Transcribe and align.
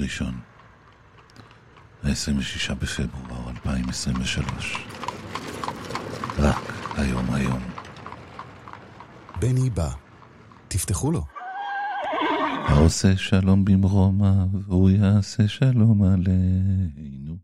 ראשון, 0.00 0.40
ה-26 2.02 2.74
בפברואר 2.74 3.50
2023. 3.50 4.76
רק 6.38 6.56
היום 6.96 7.34
היום. 7.34 7.62
בני 9.40 9.70
בא, 9.70 9.90
תפתחו 10.68 11.12
לו. 11.12 11.24
העושה 12.68 13.16
שלום 13.16 13.64
במרומיו, 13.64 14.48
הוא 14.66 14.90
יעשה 14.90 15.48
שלום 15.48 16.02
עלינו, 16.02 17.36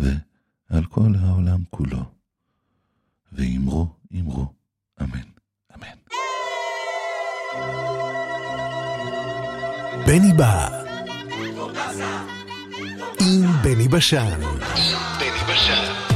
ועל 0.00 0.84
כל 0.84 1.12
העולם 1.20 1.60
כולו. 1.70 2.04
ואמרו, 3.32 3.88
אמרו, 4.20 4.46
אמן, 5.00 5.28
אמן. 5.74 5.96
בני 10.06 10.32
בא. 10.36 10.79
עם 13.30 13.62
בני 13.62 13.88
בשן. 13.88 14.40
בני 15.18 15.30
בשן. 15.48 16.09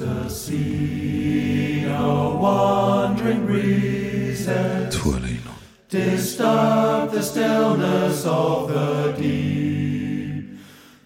the 0.00 0.28
sea 0.30 1.84
a 1.84 2.36
wandering 2.40 3.44
recess? 3.46 4.96
Tuolino. 4.96 5.52
Disturb 5.90 7.10
the 7.10 7.22
stillness 7.22 8.24
of 8.24 8.68
the 8.68 9.14
deep, 9.18 10.58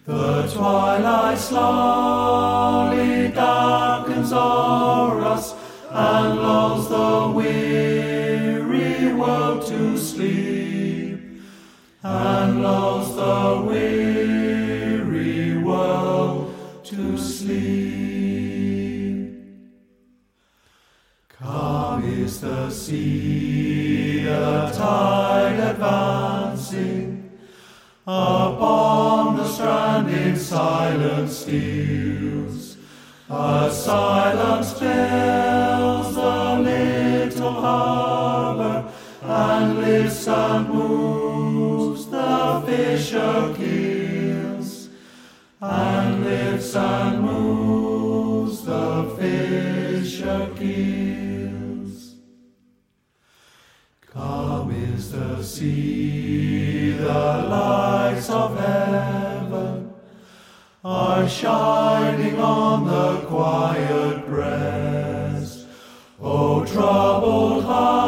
the 0.05 0.47
twilight's 0.47 1.49
slumber. 1.49 2.24
see 22.85 24.21
the 24.25 24.71
tide 24.71 25.59
advancing 25.71 27.31
upon 28.05 29.37
the 29.37 29.47
strand 29.47 30.07
in 30.07 30.35
silence 30.37 31.35
steals. 31.37 32.77
A 33.27 33.71
silence 33.73 34.73
fills 34.73 36.13
the 36.13 36.59
little 36.69 37.53
harbor 37.53 38.87
and 39.23 39.79
lifts 39.79 40.27
and 40.27 40.69
moves 40.69 42.05
the 42.05 42.63
fisher 42.67 43.55
keels 43.57 44.89
and 45.59 46.23
lifts 46.23 46.75
and 46.75 47.21
moves 47.23 48.63
the 48.63 49.11
fisher 49.17 50.51
keels. 50.55 51.04
is 54.95 55.11
the 55.11 55.43
sea, 55.43 56.91
the 56.91 57.03
lights 57.03 58.29
of 58.29 58.57
heaven 58.57 59.93
are 60.83 61.27
shining 61.27 62.39
on 62.39 62.87
the 62.87 63.25
quiet 63.27 64.25
breast. 64.25 65.67
O 66.21 66.65
troubled 66.65 67.65
heart. 67.65 68.04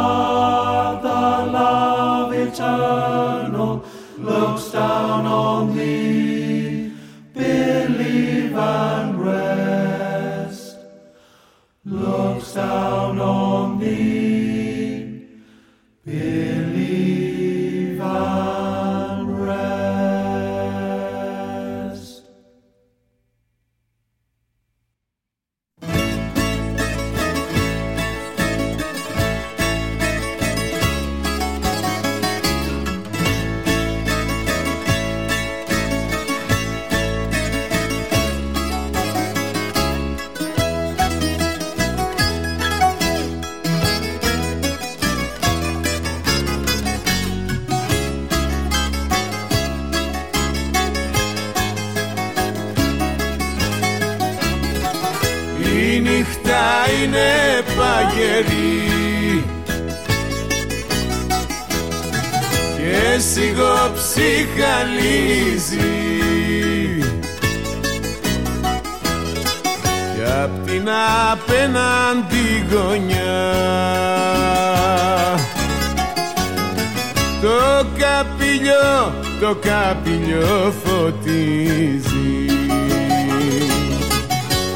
σαπίλιο 79.87 80.73
φωτίζει 80.83 82.45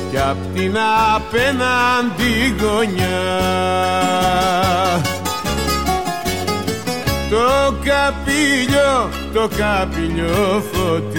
κι 0.10 0.18
απ' 0.18 0.56
την 0.56 0.78
απέναντι 1.16 2.56
γωνιά 2.62 3.20
το 7.30 7.74
καπίλιο, 7.84 9.10
το 9.34 9.50
καπίλιο 9.58 10.64
φωτίζει. 10.72 11.11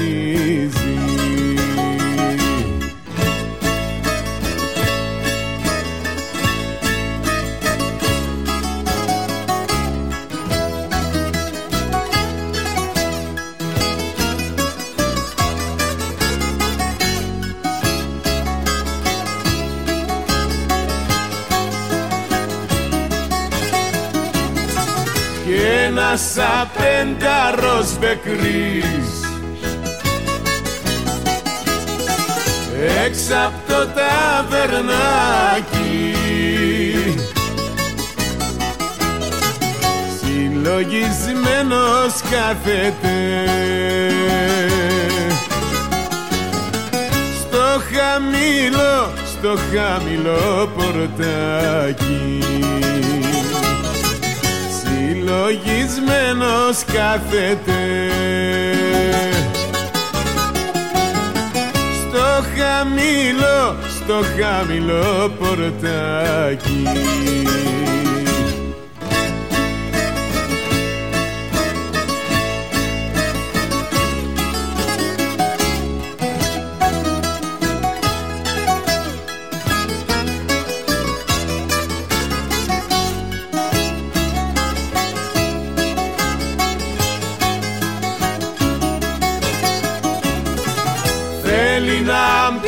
Και 26.12 26.18
ένας 26.18 26.36
απένταρος 26.62 27.98
μπεκρής. 27.98 29.10
Έξω 33.06 33.34
απ' 33.46 33.68
το 33.68 33.80
ταβερνάκι. 33.86 34.94
Συλλογισμένος 40.20 42.12
κάθεται. 42.30 43.16
Στο 47.40 47.66
χαμηλό, 47.92 49.12
στο 49.32 49.52
χαμηλό 49.72 50.68
πορτάκι 50.76 52.42
συλλογισμένος 55.22 56.84
κάθεται. 56.84 57.80
Στο 62.00 62.44
χαμηλό, 62.56 63.76
στο 63.96 64.20
χαμηλό 64.38 65.30
πορτάκι 65.38 66.82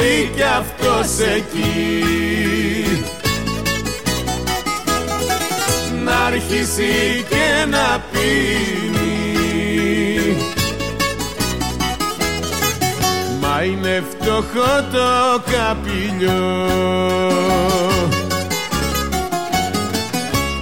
να 0.05 0.11
μπει 0.11 0.31
κι 0.35 0.43
αυτός 0.43 1.27
εκεί 1.37 2.05
Να 6.05 6.17
αρχίσει 6.17 7.25
και 7.29 7.67
να 7.71 8.05
πίνει. 8.13 9.07
Μα 13.41 13.63
είναι 13.63 14.03
φτωχό 14.11 14.85
το 14.93 15.43
καπηλιό. 15.51 16.69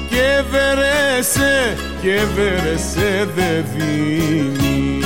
Και 0.09 0.43
βερέσε, 0.51 1.77
και 2.03 2.21
βερέσε 2.35 3.29
δεν 3.35 3.65
δίνει 3.75 5.02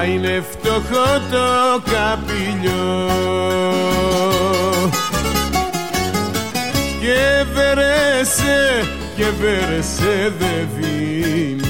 Μα 0.00 0.06
είναι 0.06 0.44
φτωχό 0.50 1.20
το 1.30 1.82
καπηλιό. 1.90 3.08
Και 7.00 7.44
βερέσε, 7.54 8.88
και 9.16 9.24
βερέσε 9.40 10.32
δεν 10.38 10.68
δίνει 10.76 11.69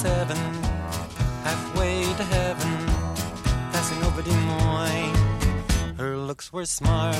747 0.00 0.64
halfway 1.44 2.02
to 2.14 2.24
heaven 2.24 2.86
passing 3.70 4.02
over 4.04 4.22
Des 4.22 4.34
Moines. 4.48 5.98
Her 5.98 6.16
looks 6.16 6.50
were 6.54 6.64
smart. 6.64 7.16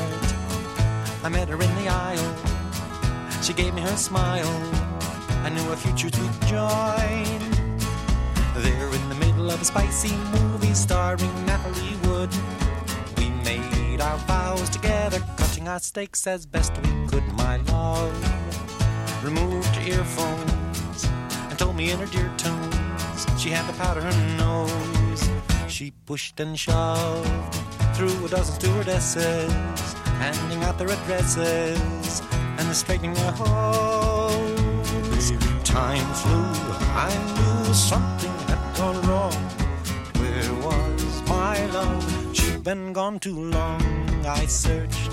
I 1.22 1.28
met 1.28 1.49
her 1.49 1.60
in 1.60 1.75
the 1.76 1.88
aisle. 1.88 2.34
She 3.42 3.52
gave 3.52 3.75
me 3.75 3.82
her 3.82 3.96
smile. 3.96 4.49
I 5.44 5.50
knew 5.50 5.68
our 5.68 5.76
futures 5.76 6.18
would 6.18 6.32
join. 6.49 7.40
There 8.64 8.88
in 8.94 9.08
the 9.10 9.16
middle 9.16 9.50
of 9.50 9.60
a 9.60 9.64
spicy 9.66 10.16
movie 10.32 10.72
starring 10.72 11.34
Natalie 11.44 11.99
Wood 12.04 12.30
we 13.18 13.28
made 13.44 14.00
our 14.00 14.16
vows 14.25 14.70
together 14.70 15.20
cutting 15.37 15.68
our 15.68 15.80
steaks 15.80 16.26
as 16.26 16.46
best 16.46 16.72
we 16.78 17.06
could 17.08 17.26
my 17.34 17.58
love. 17.75 18.16
Removed 19.22 19.68
her 19.76 19.87
earphones 19.87 21.04
and 21.50 21.58
told 21.58 21.76
me 21.76 21.90
in 21.90 21.99
her 21.99 22.06
dear 22.06 22.32
tones 22.38 22.60
she 23.40 23.49
had 23.49 23.66
to 23.66 23.73
powder 23.78 24.02
her 24.02 24.37
nose. 24.37 25.30
She 25.66 25.92
pushed 26.04 26.38
and 26.40 26.59
shoved 26.59 27.54
through 27.94 28.26
a 28.26 28.28
dozen 28.28 28.54
stewardesses, 28.61 29.50
handing 30.20 30.62
out 30.64 30.76
their 30.76 30.90
addresses 30.90 32.20
and 32.59 32.68
the 32.68 32.75
straightening 32.75 33.14
their 33.14 33.32
hose. 33.32 35.30
Time 35.64 36.06
flew, 36.20 36.52
I 37.09 37.11
knew 37.35 37.73
something 37.73 38.37
had 38.50 38.62
gone 38.76 39.00
wrong. 39.09 39.32
Where 40.20 40.54
was 40.66 41.23
my 41.26 41.64
love? 41.66 42.37
She'd 42.37 42.62
been 42.62 42.92
gone 42.92 43.18
too 43.20 43.44
long. 43.44 43.80
I 44.26 44.44
searched 44.44 45.12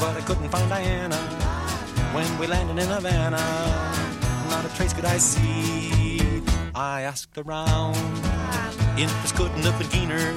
but 0.00 0.16
I 0.16 0.22
couldn't 0.26 0.48
find 0.48 0.68
Diana. 0.70 1.18
When 2.14 2.38
we 2.38 2.46
landed 2.46 2.82
in 2.82 2.88
Havana, 2.88 3.44
not 4.48 4.64
a 4.64 4.74
trace 4.76 4.94
could 4.94 5.04
I 5.04 5.18
see. 5.18 6.15
I 6.78 7.00
asked 7.00 7.38
around, 7.38 7.96
interest 8.98 9.34
couldn't 9.34 9.62
have 9.62 9.78
been 9.78 9.88
keener, 9.88 10.34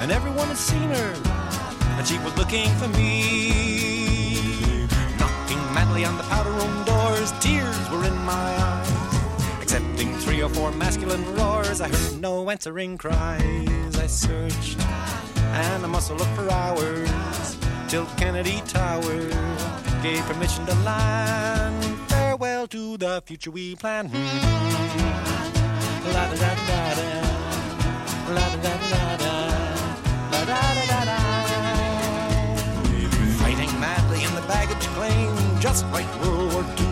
and 0.00 0.12
everyone 0.12 0.46
had 0.46 0.56
seen 0.56 0.88
her, 0.88 1.14
and 1.98 2.06
she 2.06 2.16
was 2.20 2.38
looking 2.38 2.68
for 2.76 2.86
me. 2.86 4.86
Knocking 5.18 5.58
madly 5.74 6.04
on 6.04 6.16
the 6.16 6.22
powder 6.22 6.52
room 6.52 6.84
doors, 6.84 7.32
tears 7.40 7.90
were 7.90 8.04
in 8.04 8.16
my 8.18 8.32
eyes. 8.32 9.60
Accepting 9.60 10.14
three 10.18 10.44
or 10.44 10.48
four 10.48 10.70
masculine 10.70 11.24
roars, 11.34 11.80
I 11.80 11.88
heard 11.88 12.20
no 12.20 12.48
answering 12.48 12.96
cries. 12.96 13.98
I 13.98 14.06
searched, 14.06 14.78
and 14.78 15.84
I 15.84 15.88
must 15.88 16.08
have 16.08 16.20
looked 16.20 16.36
for 16.36 16.48
hours, 16.48 17.56
till 17.88 18.06
Kennedy 18.16 18.62
Tower 18.68 19.28
gave 20.04 20.24
permission 20.26 20.64
to 20.66 20.74
land. 20.84 21.75
Farewell 22.36 22.66
to 22.66 22.98
the 22.98 23.22
future 23.24 23.50
we 23.50 23.74
plan. 23.76 24.10
Fighting 33.38 33.80
madly 33.80 34.22
in 34.22 34.34
the 34.34 34.44
baggage 34.46 34.86
claim, 34.88 35.34
just 35.60 35.86
like 35.92 36.04
World 36.20 36.52
War 36.52 36.62
II. 36.62 36.86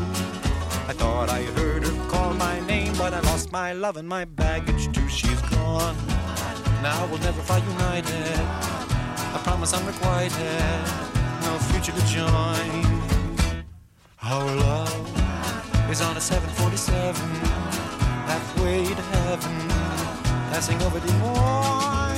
I 0.88 0.94
thought 0.94 1.28
I 1.28 1.42
heard 1.42 1.84
her 1.84 2.08
call 2.08 2.32
my 2.32 2.60
name, 2.60 2.94
but 2.96 3.12
I 3.12 3.20
lost 3.20 3.52
my 3.52 3.74
love 3.74 3.98
and 3.98 4.08
my 4.08 4.24
baggage 4.24 4.90
too. 4.94 5.06
She's 5.10 5.42
gone. 5.50 5.94
Now 6.82 7.06
we'll 7.08 7.18
never 7.18 7.42
fly 7.42 7.58
united. 7.58 8.40
I 9.34 9.40
promise 9.44 9.74
unrequited. 9.74 10.62
No 11.42 11.58
future 11.68 11.92
to 11.92 12.06
join. 12.06 13.04
Our 14.22 14.56
love 14.56 15.13
is 15.94 16.00
on 16.00 16.16
a 16.16 16.20
747, 16.20 17.14
halfway 18.26 18.84
to 18.84 19.02
heaven, 19.02 19.68
passing 20.50 20.82
over 20.82 20.98
Des 20.98 21.12
Moines. 21.18 22.13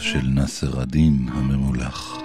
של 0.00 0.26
נאסר 0.26 0.82
א-דין 0.82 1.28
הממולח. 1.32 2.16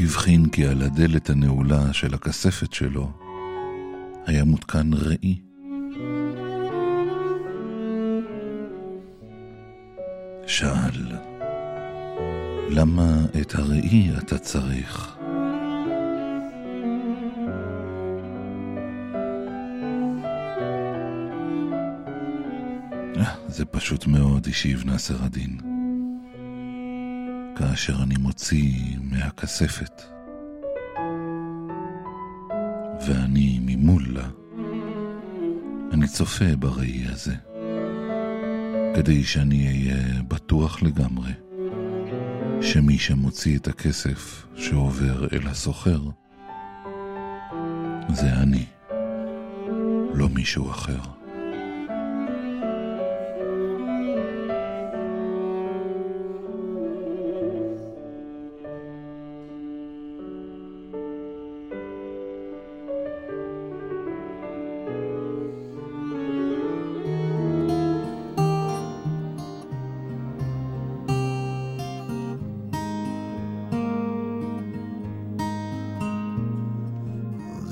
הבחין 0.00 0.48
כי 0.48 0.66
על 0.66 0.82
הדלת 0.82 1.30
הנעולה 1.30 1.92
של 1.92 2.14
הכספת 2.14 2.72
שלו 2.72 3.10
היה 4.26 4.44
מותקן 4.44 4.90
ראי. 4.92 5.40
שאל, 10.46 11.12
למה 12.70 13.24
את 13.40 13.54
הראי 13.54 14.10
אתה 14.18 14.38
צריך? 14.38 15.23
זה 23.56 23.64
פשוט 23.64 24.06
מאוד, 24.06 24.46
השיב 24.50 24.84
נאסר 24.86 25.24
א-דין. 25.24 25.58
כאשר 27.56 28.02
אני 28.02 28.14
מוציא 28.16 28.74
מהכספת, 29.00 30.02
ואני 33.06 33.58
ממולה, 33.62 34.28
אני 35.92 36.08
צופה 36.08 36.56
בראי 36.58 37.04
הזה. 37.12 37.34
כדי 38.94 39.24
שאני 39.24 39.66
אהיה 39.66 40.22
בטוח 40.28 40.82
לגמרי 40.82 41.32
שמי 42.60 42.98
שמוציא 42.98 43.58
את 43.58 43.68
הכסף 43.68 44.46
שעובר 44.56 45.28
אל 45.32 45.48
הסוחר 45.48 46.00
זה 48.08 48.32
אני, 48.32 48.64
לא 50.14 50.28
מישהו 50.28 50.70
אחר. 50.70 51.23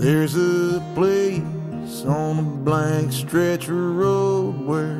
There's 0.02 0.34
a 0.34 0.82
place 0.96 2.04
on 2.04 2.40
a 2.40 2.42
blank 2.42 3.12
stretch 3.12 3.68
of 3.68 3.76
road 3.76 4.66
where 4.66 4.96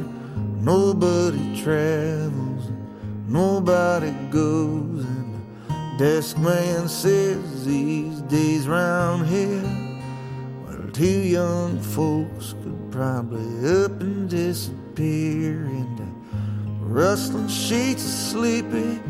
nobody 0.61 1.61
travels, 1.61 2.71
nobody 3.26 4.12
goes. 4.30 5.04
And 5.04 5.35
the 5.68 5.99
desk 5.99 6.38
man 6.38 6.87
says 6.87 7.64
these 7.64 8.21
days 8.21 8.68
round 8.68 9.26
here, 9.26 9.64
well, 10.68 10.88
two 10.92 11.04
young 11.04 11.80
folks 11.80 12.54
could 12.62 12.92
probably 12.92 13.82
up 13.82 14.00
and 14.00 14.30
disappear 14.30 15.64
into 15.64 16.06
rustling 16.78 17.49
sheets 17.49 18.04
of 18.04 18.11
sleepy 18.11 19.00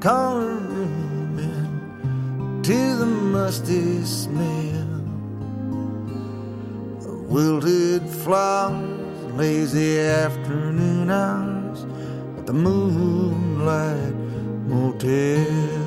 corner 0.00 0.56
room 0.56 1.38
and 1.38 2.64
to 2.64 2.96
the 2.96 3.04
musty 3.04 4.02
smell 4.02 4.85
wilted 7.36 8.08
flowers, 8.08 9.22
lazy 9.34 10.00
afternoon 10.00 11.10
hours 11.10 11.84
at 12.38 12.46
the 12.46 12.52
Moonlight 12.54 14.14
Motel. 14.66 15.85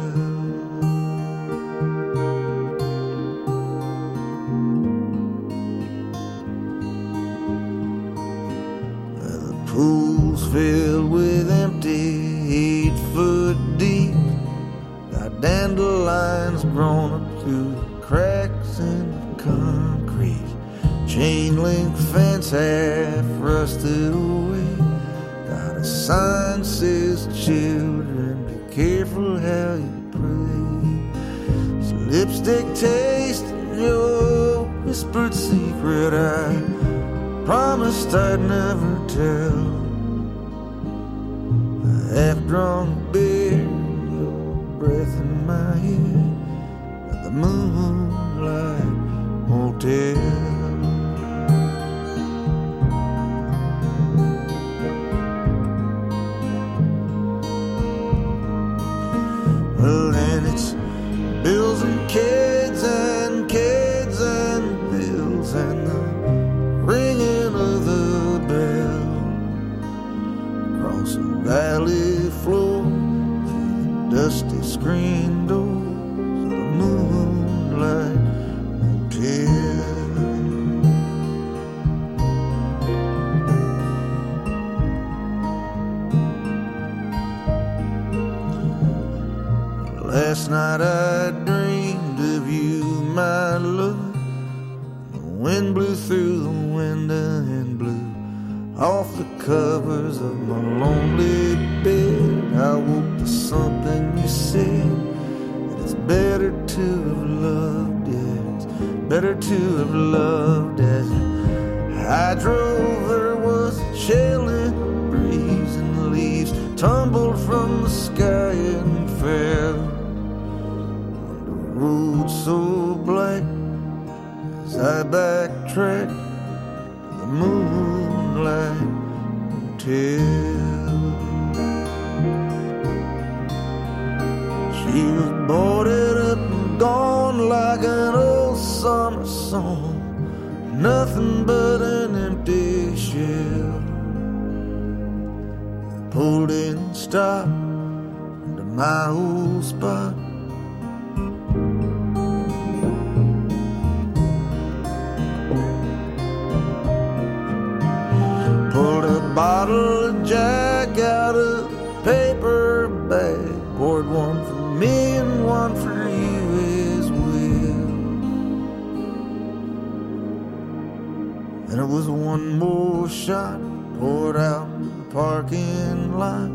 Parking 175.12 176.18
lot 176.18 176.50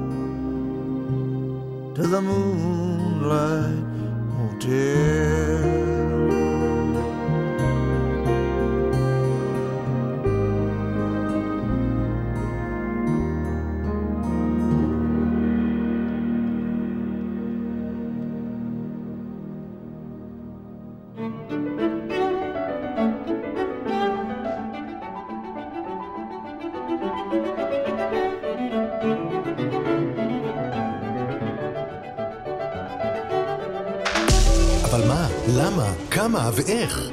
to 1.97 2.07
the 2.07 2.23
Moonlight 2.23 3.85
Hotel. 4.37 6.04
ואיך? 36.57 37.11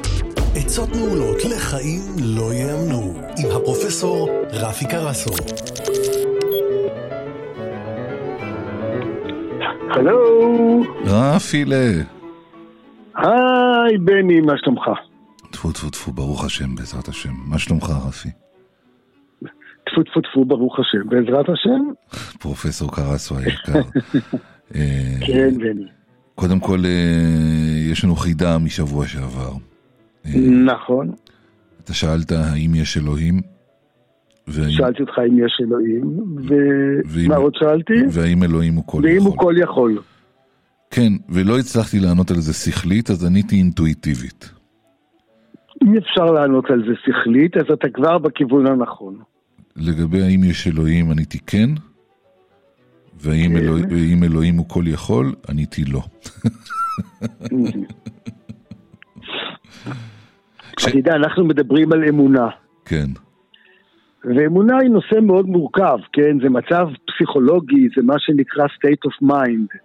עצות 0.56 0.90
מעולות 0.90 1.38
לחיים 1.46 2.02
לא 2.36 2.54
ייאמנו, 2.54 3.14
עם 3.38 3.50
הפרופסור 3.56 4.30
רפי 4.52 4.86
קרסו. 4.88 5.32
הלו, 9.90 10.84
רפילה. 11.06 11.76
היי 13.16 13.98
בני, 13.98 14.42
מה 14.42 14.54
שלומך? 14.58 14.82
טפו 15.52 15.72
טפו 15.72 15.90
טפו, 15.90 16.12
ברוך 16.12 16.46
השם, 16.46 16.76
בעזרת 16.76 17.08
השם. 17.08 17.34
מה 17.46 17.60
שלומך, 17.60 17.90
רפי? 18.08 18.30
טפו 19.86 20.04
טפו 20.04 20.22
טפו, 20.22 20.46
ברוך 20.46 20.80
השם, 20.80 21.10
בעזרת 21.10 21.50
השם? 21.50 21.82
פרופסור 22.40 22.92
קרסו 22.96 23.38
היקר. 23.38 23.74
אה, 24.76 25.28
כן, 25.28 25.58
בני. 25.58 26.01
קודם 26.36 26.60
כל, 26.60 26.80
אה, 26.86 26.92
יש 27.92 28.04
לנו 28.04 28.16
חידה 28.16 28.58
משבוע 28.58 29.08
שעבר. 29.08 29.52
אה, 30.26 30.32
נכון, 30.66 31.12
אתה 31.84 31.94
שאלת 31.94 32.32
האם 32.32 32.76
יש 32.76 32.98
אלוהים, 32.98 33.42
והאם- 34.48 34.72
שאלתי 34.72 35.02
אותך 35.02 35.14
אם 35.30 35.46
יש 35.46 35.62
אלוהים, 35.62 36.18
ואם- 36.48 37.26
ומה 37.26 37.36
עוד 37.36 37.54
שאלתי? 37.56 37.94
והאם 38.12 38.44
אלוהים 38.44 38.74
הוא 38.74 38.84
כל 38.86 39.02
ואם 39.04 39.18
יכול. 39.18 39.28
הוא 39.30 39.38
כל 39.38 39.54
יכול. 39.58 39.98
כן, 40.92 41.14
ולא 41.30 41.60
הצלחתי 41.60 42.00
לענות 42.00 42.32
על 42.32 42.40
זה 42.40 42.54
שכלית, 42.54 43.10
אז 43.10 43.26
עניתי 43.26 43.56
אינטואיטיבית. 43.56 44.50
אי 45.82 45.98
אפשר 45.98 46.26
לענות 46.26 46.66
על 46.70 46.84
זה 46.88 46.94
שכלית, 47.06 47.58
אז 47.58 47.66
אתה 47.74 47.88
כבר 47.94 48.18
בכיוון 48.18 48.68
הנכון. 48.68 49.16
לגבי 49.76 50.22
האם 50.24 50.44
יש 50.44 50.68
אלוהים, 50.68 51.12
עניתי 51.12 51.40
כן, 51.40 51.70
והאם 53.24 53.50
כן. 53.50 53.58
אלוה- 53.58 53.82
ואם 53.90 54.24
אלוהים 54.24 54.58
הוא 54.58 54.70
כל 54.70 54.84
יכול, 54.88 55.34
עניתי 55.50 55.86
לא. 55.86 56.02
אתה 60.74 60.98
יודע, 60.98 61.16
אנחנו 61.16 61.46
מדברים 61.46 61.94
על 61.94 62.04
אמונה. 62.10 62.48
כן, 62.86 63.06
ואמונה 64.24 64.78
היא 64.78 64.90
נושא 64.90 65.20
מאוד 65.22 65.46
מורכב, 65.48 65.98
כן? 66.14 66.38
זה 66.44 66.50
מצב 66.50 66.88
פסיכולוגי, 67.08 67.88
זה 67.96 68.04
מה 68.04 68.14
שנקרא 68.18 68.64
state 68.66 69.10
of 69.10 69.28
mind. 69.28 69.78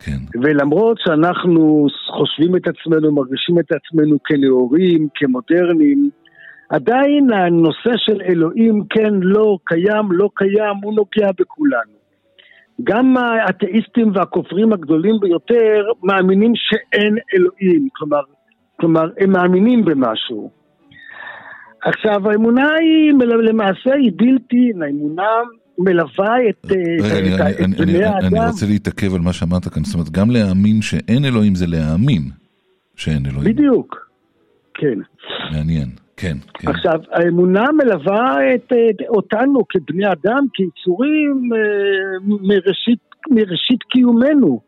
כן, 0.00 0.18
ולמרות 0.42 0.98
שאנחנו 1.00 1.86
חושבים 2.16 2.56
את 2.56 2.62
עצמנו, 2.68 3.12
מרגישים 3.14 3.58
את 3.58 3.72
עצמנו 3.72 4.16
כנאורים, 4.24 5.08
כמודרניים, 5.14 6.10
עדיין 6.70 7.32
הנושא 7.32 7.90
של 7.96 8.20
אלוהים 8.22 8.82
כן, 8.90 9.14
לא, 9.20 9.58
קיים, 9.64 10.12
לא 10.12 10.28
קיים, 10.34 10.76
הוא 10.82 10.94
נוגע 10.94 11.30
בכולנו. 11.40 11.97
גם 12.84 13.16
האתאיסטים 13.16 14.10
והכופרים 14.14 14.72
הגדולים 14.72 15.14
ביותר 15.20 15.82
מאמינים 16.02 16.52
שאין 16.54 17.16
אלוהים, 17.34 17.88
כלומר, 17.92 18.20
כלומר 18.80 19.10
הם 19.18 19.30
מאמינים 19.32 19.84
במשהו. 19.84 20.50
עכשיו 21.84 22.30
האמונה 22.30 22.68
היא 22.74 23.12
למעשה 23.48 23.94
היא 23.94 24.12
בלתי, 24.16 24.72
האמונה 24.82 25.30
מלווה 25.78 26.36
את, 26.50 26.66
בני 27.78 28.04
האדם. 28.04 28.36
אני 28.36 28.46
רוצה 28.50 28.66
להתעכב 28.66 29.14
על 29.14 29.20
מה 29.20 29.32
שאמרת 29.32 29.68
כאן, 29.68 29.84
זאת 29.84 29.94
אומרת, 29.94 30.10
גם 30.10 30.30
להאמין 30.30 30.82
שאין 30.82 31.24
אלוהים 31.24 31.54
זה 31.54 31.66
להאמין 31.66 32.22
שאין 32.96 33.26
אלוהים. 33.26 33.44
בדיוק, 33.44 34.10
כן. 34.74 34.98
מעניין, 35.52 35.88
כן, 36.20 36.36
כן. 36.54 36.68
עכשיו, 36.70 37.00
האמונה 37.12 37.66
מלווה 37.72 38.54
את, 38.54 38.72
את 38.72 39.06
אותנו 39.08 39.60
כבני 39.68 40.06
אדם, 40.06 40.46
כיצורים 40.54 41.50
אה, 41.54 42.18
מראשית, 42.26 43.00
מראשית 43.30 43.82
קיומנו. 43.82 44.60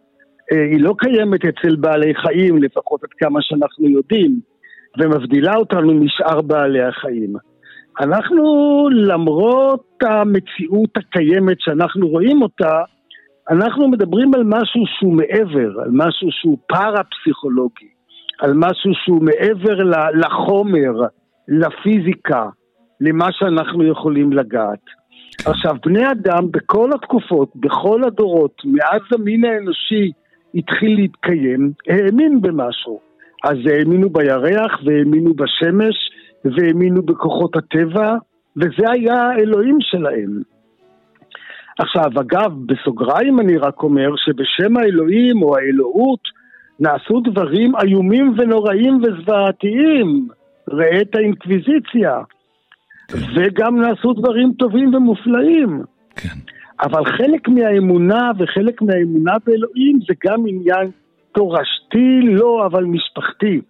אה, 0.53 0.65
היא 0.65 0.81
לא 0.81 0.95
קיימת 0.99 1.41
אצל 1.45 1.77
בעלי 1.77 2.15
חיים, 2.15 2.63
לפחות 2.63 3.05
עד 3.05 3.11
כמה 3.19 3.39
שאנחנו 3.43 3.89
יודעים, 3.89 4.41
ומבדילה 4.99 5.57
אותנו 5.57 5.95
משאר 5.95 6.41
בעלי 6.41 6.83
החיים. 6.83 7.33
אנחנו, 8.01 8.45
למרות 8.93 10.03
המציאות 10.03 10.97
הקיימת 10.97 11.57
שאנחנו 11.61 12.09
רואים 12.09 12.43
אותה, 12.43 12.83
אנחנו 13.51 13.89
מדברים 13.89 14.35
על 14.35 14.43
משהו 14.45 14.83
שהוא 14.99 15.13
מעבר, 15.17 15.81
על 15.83 15.91
משהו 15.93 16.29
שהוא 16.31 16.59
פארה-פסיכולוגי, 16.69 17.89
על 18.39 18.53
משהו 18.55 18.91
שהוא 19.05 19.23
מעבר 19.23 19.77
לחומר, 20.15 20.93
לפיזיקה, 21.49 22.49
למה 23.01 23.29
שאנחנו 23.33 23.87
יכולים 23.87 24.33
לגעת. 24.33 24.85
עכשיו, 25.47 25.75
בני 25.87 26.11
אדם 26.11 26.51
בכל 26.51 26.91
התקופות, 26.95 27.53
בכל 27.57 28.05
הדורות, 28.05 28.63
מאז 28.65 29.01
המין 29.13 29.45
האנושי 29.45 30.13
התחיל 30.55 30.97
להתקיים, 30.97 31.73
האמין 31.89 32.41
במשהו. 32.41 33.01
אז 33.45 33.57
האמינו 33.73 34.11
בירח, 34.11 34.81
והאמינו 34.85 35.35
בשמש, 35.35 35.97
והאמינו 36.45 37.03
בכוחות 37.03 37.57
הטבע, 37.57 38.15
וזה 38.57 38.91
היה 38.91 39.23
האלוהים 39.23 39.77
שלהם. 39.81 40.43
עכשיו, 41.79 42.21
אגב, 42.21 42.53
בסוגריים 42.67 43.41
אני 43.41 43.57
רק 43.57 43.83
אומר 43.83 44.09
שבשם 44.17 44.77
האלוהים 44.77 45.43
או 45.43 45.57
האלוהות 45.57 46.21
נעשו 46.81 47.21
דברים 47.21 47.73
איומים 47.77 48.35
ונוראים 48.39 49.03
וזוועתיים. 49.03 50.29
ראה 50.71 51.01
את 51.01 51.15
האינקוויזיציה. 51.15 52.23
וגם 53.35 53.81
נעשו 53.81 54.13
דברים 54.13 54.53
טובים 54.59 54.95
ומופלאים. 54.95 55.83
כן, 56.17 56.39
אבל 56.83 57.05
חלק 57.05 57.49
מהאמונה 57.49 58.31
וחלק 58.39 58.83
מהאמונה 58.83 59.33
באלוהים 59.47 59.99
זה 60.09 60.15
גם 60.27 60.47
עניין 60.47 60.91
תורשתי 61.33 62.21
לא, 62.23 62.67
אבל 62.67 62.85
משפחתי. 62.85 63.61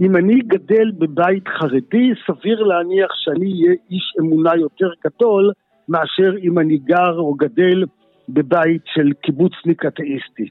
אם 0.00 0.16
אני 0.16 0.40
גדל 0.46 0.90
בבית 0.98 1.48
חרדי, 1.48 2.10
סביר 2.26 2.62
להניח 2.62 3.10
שאני 3.14 3.52
אהיה 3.52 3.74
איש 3.90 4.14
אמונה 4.20 4.56
יותר 4.56 4.90
גדול 5.04 5.52
מאשר 5.88 6.32
אם 6.42 6.58
אני 6.58 6.78
גר 6.78 7.18
או 7.18 7.34
גדל 7.34 7.84
בבית 8.28 8.82
של 8.94 9.12
קיבוצניק 9.22 9.86
אתאיסטי. 9.86 10.48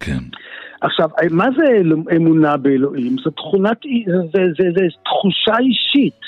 כן. 0.00 0.22
עכשיו, 0.80 1.08
מה 1.30 1.46
זה 1.56 1.80
אמונה 2.16 2.56
באלוהים? 2.56 3.16
זו 3.24 3.30
תכונת, 3.30 3.78
זה, 4.06 4.12
זה, 4.34 4.42
זה, 4.58 4.68
זה 4.76 4.86
תחושה 5.04 5.58
אישית. 5.58 6.20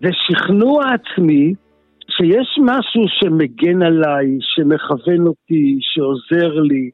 זה 0.00 0.08
שכנוע 0.12 0.84
עצמי 0.94 1.54
שיש 2.10 2.58
משהו 2.58 3.04
שמגן 3.08 3.82
עליי, 3.82 4.26
שמכוון 4.40 5.26
אותי, 5.26 5.78
שעוזר 5.80 6.54
לי. 6.60 6.90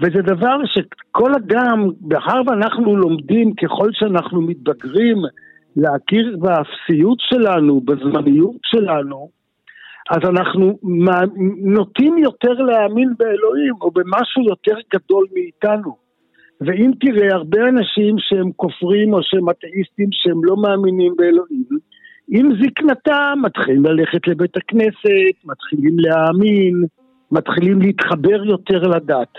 וזה 0.00 0.22
דבר 0.22 0.56
שכל 0.64 1.34
אדם, 1.34 1.88
מאחר 2.02 2.40
ואנחנו 2.46 2.96
לומדים 2.96 3.54
ככל 3.54 3.88
שאנחנו 3.92 4.42
מתבגרים 4.42 5.16
להכיר 5.76 6.36
באפסיות 6.40 7.18
שלנו, 7.20 7.80
בזמניות 7.80 8.56
שלנו, 8.62 9.41
אז 10.10 10.18
אנחנו 10.30 10.78
נוטים 11.62 12.18
יותר 12.18 12.52
להאמין 12.52 13.14
באלוהים 13.18 13.74
או 13.80 13.90
במשהו 13.90 14.42
יותר 14.48 14.76
גדול 14.94 15.26
מאיתנו. 15.34 15.96
ואם 16.60 16.90
תראה 17.00 17.34
הרבה 17.34 17.68
אנשים 17.68 18.16
שהם 18.18 18.52
כופרים 18.56 19.14
או 19.14 19.18
שהם 19.22 19.50
אתאיסטים 19.50 20.08
שהם 20.12 20.44
לא 20.44 20.56
מאמינים 20.56 21.14
באלוהים, 21.16 21.64
עם 22.28 22.48
זקנתם 22.62 23.38
מתחילים 23.42 23.84
ללכת 23.84 24.28
לבית 24.28 24.56
הכנסת, 24.56 25.34
מתחילים 25.44 25.96
להאמין, 25.98 26.84
מתחילים 27.32 27.78
להתחבר 27.80 28.44
יותר 28.44 28.78
לדת. 28.78 29.34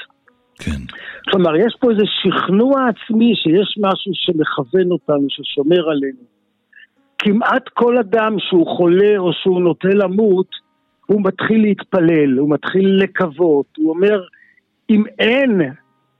כן. 0.59 0.81
כלומר, 1.29 1.55
יש 1.55 1.75
פה 1.79 1.91
איזה 1.91 2.03
שכנוע 2.21 2.87
עצמי 2.89 3.33
שיש 3.35 3.77
משהו 3.79 4.11
שמכוון 4.13 4.91
אותנו, 4.91 5.25
ששומר 5.29 5.89
עלינו. 5.89 6.23
כמעט 7.23 7.69
כל 7.73 7.97
אדם 7.97 8.35
שהוא 8.39 8.77
חולה 8.77 9.17
או 9.17 9.33
שהוא 9.33 9.61
נוטה 9.61 9.87
למות, 9.87 10.47
הוא 11.05 11.21
מתחיל 11.23 11.61
להתפלל, 11.61 12.37
הוא 12.37 12.49
מתחיל 12.49 13.03
לקוות, 13.03 13.65
הוא 13.77 13.89
אומר, 13.89 14.21
אם 14.89 15.03
אין, 15.19 15.61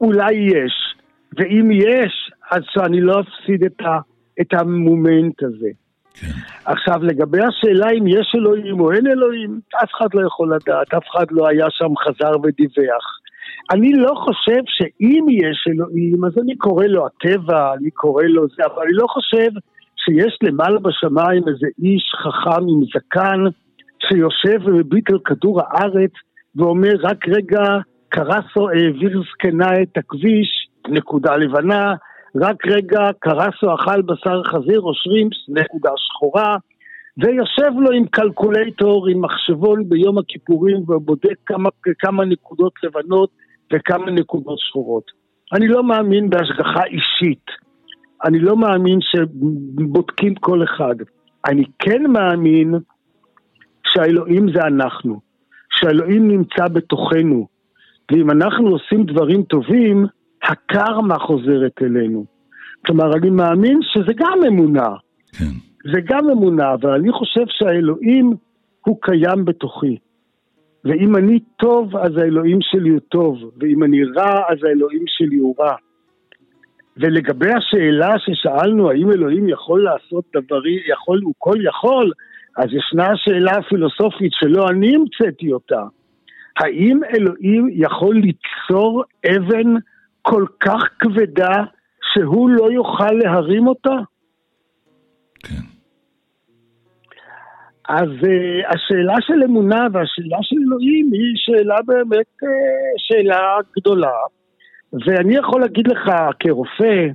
אולי 0.02 0.34
יש, 0.34 0.96
ואם 1.38 1.72
יש, 1.72 2.32
אז 2.52 2.62
שאני 2.74 3.02
לא 3.02 3.20
אפסיד 3.20 3.64
את, 3.64 3.82
ה, 3.82 4.00
את 4.42 4.54
המומנט 4.54 5.44
הזה. 5.44 5.70
כן. 6.14 6.28
עכשיו, 6.66 7.04
לגבי 7.04 7.40
השאלה 7.42 7.90
אם 7.92 8.08
יש 8.08 8.34
אלוהים 8.36 8.80
או 8.80 8.92
אין 8.92 9.08
אלוהים, 9.08 9.60
אף 9.84 9.90
אחד 9.98 10.08
לא 10.14 10.28
יכול 10.28 10.56
לדעת, 10.56 10.94
אף 10.94 11.04
אחד 11.12 11.26
לא 11.32 11.48
היה 11.48 11.66
שם, 11.70 11.94
חזר 11.98 12.32
ודיווח. 12.44 13.20
אני 13.72 13.94
לא 13.94 14.14
חושב 14.16 14.62
שאם 14.66 15.26
יש 15.30 15.68
אלוהים, 15.68 16.26
אז 16.26 16.38
אני 16.44 16.56
קורא 16.58 16.86
לו 16.86 17.06
הטבע, 17.06 17.74
אני 17.74 17.92
קורא 17.92 18.24
לו 18.24 18.48
זה, 18.48 18.64
אבל 18.66 18.84
אני 18.84 18.94
לא 18.94 19.06
חושב 19.08 19.50
שיש 20.06 20.38
למעלה 20.44 20.80
בשמיים 20.80 21.44
איזה 21.48 21.68
איש 21.82 22.12
חכם 22.24 22.64
עם 22.70 22.82
זקן 22.94 23.40
שיושב 24.08 24.60
ומביט 24.66 25.10
על 25.12 25.20
כדור 25.26 25.62
הארץ 25.62 26.12
ואומר, 26.56 26.94
רק 27.04 27.28
רגע, 27.28 27.64
קרסו 28.10 28.70
העביר 28.70 29.22
זקנה 29.32 29.82
את 29.82 29.98
הכביש, 29.98 30.68
נקודה 30.88 31.36
לבנה, 31.36 31.94
רק 32.36 32.68
רגע, 32.68 33.10
קרסו 33.20 33.76
אכל 33.76 34.02
בשר 34.02 34.44
חזיר 34.44 34.82
או 34.82 34.94
שרימפס, 34.94 35.38
נקודה 35.50 35.92
שחורה, 35.96 36.56
ויושב 37.18 37.72
לו 37.80 37.92
עם 37.92 38.06
קלקולטור, 38.06 39.08
עם 39.08 39.22
מחשבון 39.22 39.90
ביום 39.90 40.18
הכיפורים 40.18 40.78
ובודק 40.78 41.36
כמה, 41.46 41.70
כמה 42.00 42.26
נקודות 42.26 42.74
לבנות 42.84 43.30
וכמה 43.74 44.12
נקודות 44.12 44.60
שחורות. 44.60 45.12
אני 45.54 45.68
לא 45.68 45.84
מאמין 45.84 46.30
בהשגחה 46.30 46.84
אישית. 46.84 47.46
אני 48.26 48.40
לא 48.40 48.58
מאמין 48.58 49.00
שבודקים 49.02 50.36
כל 50.36 50.64
אחד. 50.64 50.96
אני 51.48 51.64
כן 51.80 52.04
מאמין 52.12 52.74
שהאלוהים 53.88 54.54
זה 54.54 54.62
אנחנו. 54.62 55.20
שהאלוהים 55.80 56.28
נמצא 56.28 56.68
בתוכנו. 56.68 57.48
ואם 58.12 58.32
אנחנו 58.32 58.70
עושים 58.70 59.04
דברים 59.06 59.44
טובים, 59.44 60.06
הקרמה 60.44 61.20
חוזרת 61.20 61.82
אלינו. 61.82 62.26
כלומר, 62.86 63.14
אני 63.14 63.30
מאמין 63.30 63.80
שזה 63.82 64.14
גם 64.16 64.40
אמונה. 64.48 64.90
כן. 65.38 65.46
זה 65.94 66.00
גם 66.06 66.30
אמונה, 66.30 66.74
אבל 66.74 66.90
אני 66.90 67.12
חושב 67.12 67.46
שהאלוהים 67.48 68.34
הוא 68.86 68.98
קיים 69.02 69.46
בתוכי. 69.46 69.98
ואם 70.86 71.16
אני 71.16 71.40
טוב, 71.40 71.96
אז 71.98 72.18
האלוהים 72.18 72.58
שלי 72.62 72.90
הוא 72.90 73.00
טוב, 73.00 73.38
ואם 73.60 73.84
אני 73.84 74.04
רע, 74.04 74.42
אז 74.50 74.58
האלוהים 74.64 75.04
שלי 75.08 75.38
הוא 75.38 75.56
רע. 75.60 75.76
ולגבי 76.98 77.52
השאלה 77.54 78.16
ששאלנו, 78.20 78.90
האם 78.90 79.12
אלוהים 79.12 79.50
יכול 79.50 79.84
לעשות 79.84 80.24
דברים, 80.36 80.80
יכול, 80.92 81.20
הוא 81.24 81.34
כל 81.38 81.58
יכול, 81.66 82.12
אז 82.58 82.66
ישנה 82.74 83.12
השאלה 83.12 83.52
הפילוסופית 83.52 84.32
שלא 84.34 84.70
אני 84.70 84.96
המצאתי 84.96 85.52
אותה. 85.54 85.84
האם 86.58 87.00
אלוהים 87.04 87.70
יכול 87.72 88.16
ליצור 88.16 89.04
אבן 89.26 89.74
כל 90.22 90.46
כך 90.60 90.82
כבדה 91.00 91.64
שהוא 92.14 92.50
לא 92.50 92.72
יוכל 92.72 93.12
להרים 93.12 93.68
אותה? 93.68 93.96
כן. 95.44 95.74
אז 97.90 98.10
uh, 98.10 98.76
השאלה 98.76 99.16
של 99.22 99.44
אמונה 99.44 99.88
והשאלה 99.94 100.38
של 100.42 100.56
אלוהים 100.68 101.10
היא 101.14 101.34
שאלה 101.36 101.76
באמת 101.86 102.32
uh, 102.44 102.48
שאלה 102.98 103.58
גדולה. 103.78 104.18
ואני 104.94 105.36
יכול 105.36 105.62
להגיד 105.62 105.88
לך 105.88 106.12
כרופא 106.40 107.08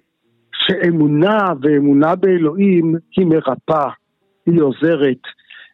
שאמונה 0.53 1.39
ואמונה 1.63 2.15
באלוהים 2.17 2.95
היא 3.17 3.27
מרפאה, 3.27 3.91
היא 4.47 4.63
עוזרת. 4.63 5.23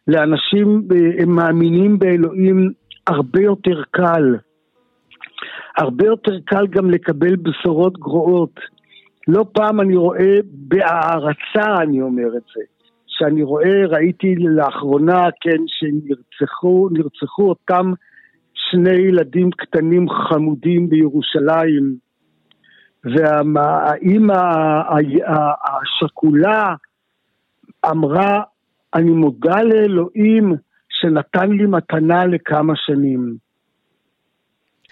לאנשים 0.07 0.87
uh, 0.91 1.21
הם 1.21 1.35
מאמינים 1.35 1.99
באלוהים 1.99 2.71
הרבה 3.07 3.41
יותר 3.41 3.83
קל. 3.91 4.35
הרבה 5.77 6.05
יותר 6.05 6.39
קל 6.45 6.67
גם 6.67 6.89
לקבל 6.89 7.35
בשורות 7.35 7.99
גרועות. 7.99 8.59
לא 9.27 9.45
פעם 9.53 9.81
אני 9.81 9.95
רואה 9.95 10.35
בהערצה, 10.43 11.81
אני 11.81 12.01
אומר 12.01 12.27
את 12.37 12.43
זה. 12.55 12.61
שאני 13.07 13.43
רואה, 13.43 13.85
ראיתי 13.87 14.35
לאחרונה, 14.35 15.27
כן, 15.41 15.61
שנרצחו 15.67 16.89
נרצחו 16.91 17.49
אותם 17.49 17.91
שני 18.71 18.95
ילדים 18.95 19.51
קטנים 19.51 20.09
חמודים 20.09 20.89
בירושלים, 20.89 21.95
והאימא 23.03 24.41
השכולה 25.65 26.75
אמרה, 27.91 28.41
אני 28.93 29.11
מודה 29.11 29.61
לאלוהים 29.61 30.53
שנתן 30.89 31.51
לי 31.51 31.65
מתנה 31.65 32.25
לכמה 32.25 32.73
שנים. 32.75 33.35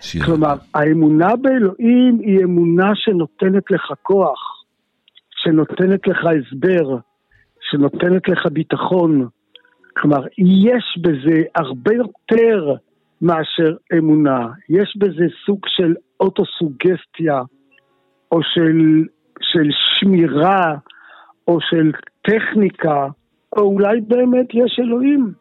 שיר. 0.01 0.25
כלומר, 0.25 0.53
האמונה 0.73 1.35
באלוהים 1.35 2.19
היא 2.19 2.43
אמונה 2.43 2.91
שנותנת 2.95 3.71
לך 3.71 3.93
כוח, 4.01 4.63
שנותנת 5.29 6.07
לך 6.07 6.17
הסבר. 6.17 6.97
שנותנת 7.73 8.29
לך 8.29 8.45
ביטחון. 8.51 9.27
כלומר, 9.97 10.25
יש 10.37 10.97
בזה 11.01 11.43
הרבה 11.55 11.93
יותר 11.93 12.75
מאשר 13.23 13.75
אמונה. 13.97 14.47
יש 14.69 14.97
בזה 14.97 15.25
סוג 15.45 15.59
של 15.67 15.93
אוטוסוגסטיה, 16.19 17.41
או 18.31 18.39
של, 18.43 19.03
של 19.41 19.69
שמירה, 19.99 20.75
או 21.47 21.57
של 21.61 21.91
טכניקה, 22.21 23.07
או 23.57 23.61
אולי 23.61 24.01
באמת 24.01 24.47
יש 24.53 24.79
אלוהים. 24.79 25.33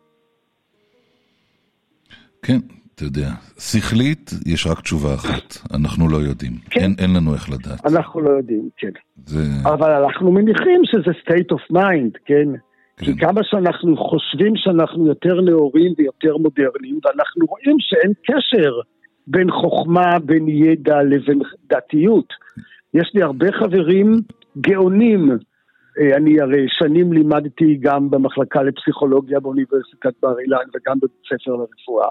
כן, 2.42 2.59
אתה 2.95 3.05
יודע, 3.05 3.29
שכלית 3.59 4.31
יש 4.47 4.66
רק 4.66 4.81
תשובה 4.81 5.14
אחת, 5.14 5.75
אנחנו 5.75 6.09
לא 6.09 6.16
יודעים. 6.16 6.53
כן. 6.71 6.81
אין, 6.81 6.95
אין 6.99 7.11
לנו 7.16 7.35
איך 7.35 7.51
לדעת. 7.51 7.87
אנחנו 7.87 8.21
לא 8.21 8.31
יודעים, 8.31 8.68
כן. 8.77 8.90
זה... 9.27 9.38
אבל 9.64 9.90
אנחנו 9.90 10.33
מניחים 10.33 10.81
שזה 10.85 11.11
state 11.25 11.57
of 11.57 11.77
mind, 11.77 12.18
כן? 12.25 12.49
כן. 13.05 13.12
כי 13.12 13.19
כמה 13.19 13.41
שאנחנו 13.45 13.97
חושבים 13.97 14.57
שאנחנו 14.57 15.07
יותר 15.07 15.41
נאורים 15.41 15.93
ויותר 15.99 16.37
מודרניים, 16.37 16.99
ואנחנו 17.05 17.47
רואים 17.47 17.77
שאין 17.81 18.12
קשר 18.27 18.81
בין 19.27 19.51
חוכמה, 19.51 20.19
בין 20.25 20.49
ידע 20.49 21.03
לבין 21.03 21.41
דתיות. 21.71 22.33
יש 22.95 23.11
לי 23.15 23.23
הרבה 23.23 23.47
חברים 23.53 24.12
גאונים. 24.61 25.31
אה, 26.01 26.17
אני 26.17 26.41
הרי 26.41 26.67
שנים 26.69 27.12
לימדתי 27.12 27.79
גם 27.81 28.11
במחלקה 28.11 28.62
לפסיכולוגיה 28.62 29.41
באוניברסיטת 29.41 30.15
בר 30.23 30.38
אילן 30.38 30.67
וגם 30.75 30.99
בבית 30.99 31.23
ספר 31.29 31.51
לרפואה. 31.53 32.09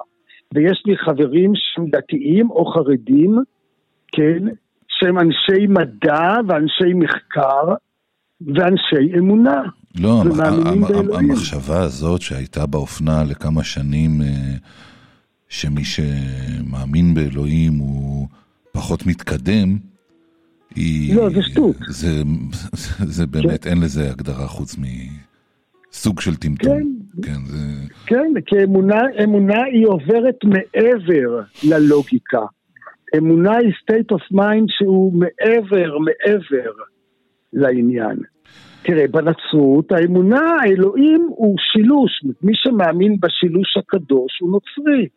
ויש 0.54 0.84
לי 0.86 0.97
חברים 0.97 1.51
שהם 1.56 1.86
דתיים 1.89 2.51
או 2.51 2.65
חרדים, 2.65 3.38
כן, 4.12 4.43
שהם 4.88 5.19
אנשי 5.19 5.67
מדע 5.67 6.36
ואנשי 6.47 6.93
מחקר 6.93 7.73
ואנשי 8.41 9.17
אמונה. 9.17 9.62
לא, 9.99 10.21
המ- 10.21 10.84
המ-. 10.84 11.13
המחשבה 11.13 11.82
הזאת 11.82 12.21
שהייתה 12.21 12.65
באופנה 12.65 13.23
לכמה 13.23 13.63
שנים, 13.63 14.21
אה, 14.21 14.56
שמי 15.49 15.84
שמאמין 15.84 17.13
באלוהים 17.13 17.73
הוא 17.73 18.27
פחות 18.71 19.06
מתקדם, 19.06 19.77
היא... 20.75 21.15
לא, 21.15 21.30
זה 21.30 21.41
שטות. 21.41 21.75
זה, 21.89 22.21
זה 23.06 23.27
באמת, 23.27 23.67
אין 23.67 23.82
לזה 23.82 24.12
הגדרה 24.12 24.47
חוץ 24.47 24.75
מסוג 25.91 26.21
של 26.21 26.36
טמטום. 26.36 26.97
כן. 27.21 27.32
כן, 27.34 27.39
זה... 27.45 27.58
כן, 28.06 28.34
כי 28.45 28.63
אמונה, 28.63 29.01
אמונה 29.23 29.63
היא 29.73 29.88
עוברת 29.88 30.36
מעבר 30.43 31.41
ללוגיקה. 31.63 32.45
אמונה 33.17 33.56
היא 33.58 33.71
state 33.71 34.15
of 34.15 34.36
mind 34.38 34.65
שהוא 34.67 35.13
מעבר, 35.13 35.97
מעבר 35.97 36.71
לעניין. 37.54 38.17
תראה, 38.83 39.05
בנצרות 39.07 39.91
האמונה, 39.91 40.41
האלוהים 40.61 41.27
הוא 41.29 41.55
שילוש. 41.73 42.11
מי 42.43 42.51
שמאמין 42.55 43.17
בשילוש 43.19 43.77
הקדוש 43.77 44.39
הוא 44.41 44.51
נוצרי. 44.51 45.07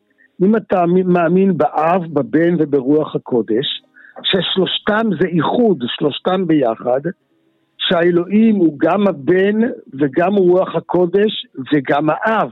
אם 0.45 0.57
אתה 0.57 0.85
מאמין 0.87 1.57
באב, 1.59 2.03
בבן 2.13 2.55
וברוח 2.59 3.17
הקודש, 3.17 3.67
ששלושתם 4.23 5.11
זה 5.21 5.29
איחוד, 5.29 5.79
שלושתם 5.99 6.47
ביחד, 6.47 7.01
שהאלוהים 7.79 8.57
הוא 8.57 8.79
גם 8.79 9.09
הבן 9.09 9.61
וגם 10.01 10.35
רוח 10.35 10.75
הקודש 10.77 11.47
וגם 11.75 12.09
האב. 12.11 12.49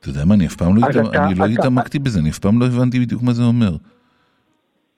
אתה 0.00 0.08
יודע 0.08 0.24
מה, 0.24 0.34
אני 0.34 0.46
אף 0.46 0.56
פעם 0.56 0.76
לא. 0.76 0.80
אתה- 0.90 1.00
אני 1.00 1.34
לא 1.38 1.44
אתה- 1.44 1.52
התעמקתי 1.52 1.98
בזה, 1.98 2.20
אני 2.20 2.30
אף 2.30 2.38
פעם 2.38 2.60
לא 2.60 2.66
הבנתי 2.66 3.00
בדיוק 3.00 3.22
מה 3.22 3.32
זה 3.32 3.42
אומר. 3.42 3.70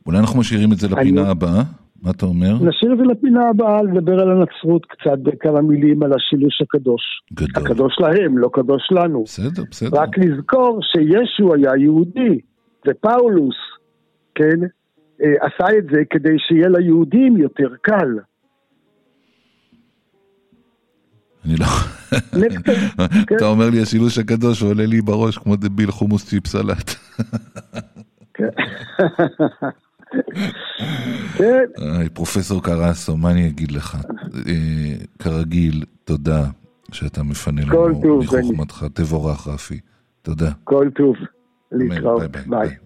אולי 0.06 0.18
אנחנו 0.18 0.40
משאירים 0.40 0.72
את 0.72 0.76
זה 0.78 0.88
לפינה 0.88 1.20
אני- 1.20 1.30
הבאה? 1.30 1.62
מה 2.02 2.10
אתה 2.10 2.26
אומר? 2.26 2.54
נשאיר 2.54 2.92
את 2.92 2.98
זה 2.98 3.04
לפינה 3.04 3.48
הבאה, 3.48 3.82
לדבר 3.82 4.20
על 4.20 4.30
הנצרות 4.30 4.86
קצת 4.86 5.18
בכמה 5.22 5.62
מילים 5.62 6.02
על 6.02 6.12
השילוש 6.12 6.62
הקדוש. 6.62 7.02
גדול. 7.32 7.64
הקדוש 7.64 7.96
להם, 8.00 8.38
לא 8.38 8.50
קדוש 8.52 8.82
לנו. 8.90 9.24
בסדר, 9.24 9.62
בסדר. 9.70 10.00
רק 10.00 10.18
לזכור 10.18 10.80
שישו 10.82 11.54
היה 11.54 11.76
יהודי, 11.76 12.40
ופאולוס, 12.88 13.56
כן, 14.34 14.60
אה, 15.22 15.32
עשה 15.40 15.78
את 15.78 15.84
זה 15.92 16.02
כדי 16.10 16.36
שיהיה 16.48 16.68
ליהודים 16.68 17.36
יותר 17.36 17.68
קל. 17.82 18.18
אני 21.44 21.56
לא... 21.56 21.66
כן. 22.10 22.72
אתה 23.36 23.46
אומר 23.46 23.70
לי 23.70 23.82
השילוש 23.82 24.18
הקדוש 24.18 24.62
עולה 24.62 24.86
לי 24.86 25.00
בראש 25.00 25.38
כמו 25.38 25.56
דביל 25.56 25.90
חומוס 25.90 26.28
צ'יפ 26.28 26.46
סלט. 26.46 26.90
כן. 31.38 31.64
פרופסור 32.14 32.62
קרסו, 32.62 33.16
מה 33.16 33.30
אני 33.30 33.48
אגיד 33.48 33.72
לך? 33.72 33.96
אה, 34.46 34.94
כרגיל, 35.18 35.84
תודה 36.04 36.44
שאתה 36.92 37.22
מפנה 37.22 37.62
לנו 37.62 38.18
מחוכמתך. 38.18 38.86
תבורך, 38.94 39.48
רפי. 39.48 39.80
תודה. 40.22 40.50
כל 40.64 40.90
טוב. 40.94 41.16
להתראות, 41.72 42.22
ביי, 42.46 42.76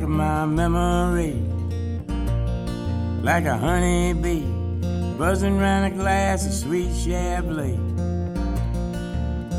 back 0.00 0.08
of 0.08 0.08
my 0.08 0.46
memory 0.46 1.34
like 3.22 3.44
a 3.44 3.56
honeybee 3.56 4.46
buzzing 5.18 5.58
around 5.58 5.84
a 5.84 5.90
glass 5.90 6.46
of 6.46 6.52
sweet 6.54 6.90
Chablis. 7.04 7.76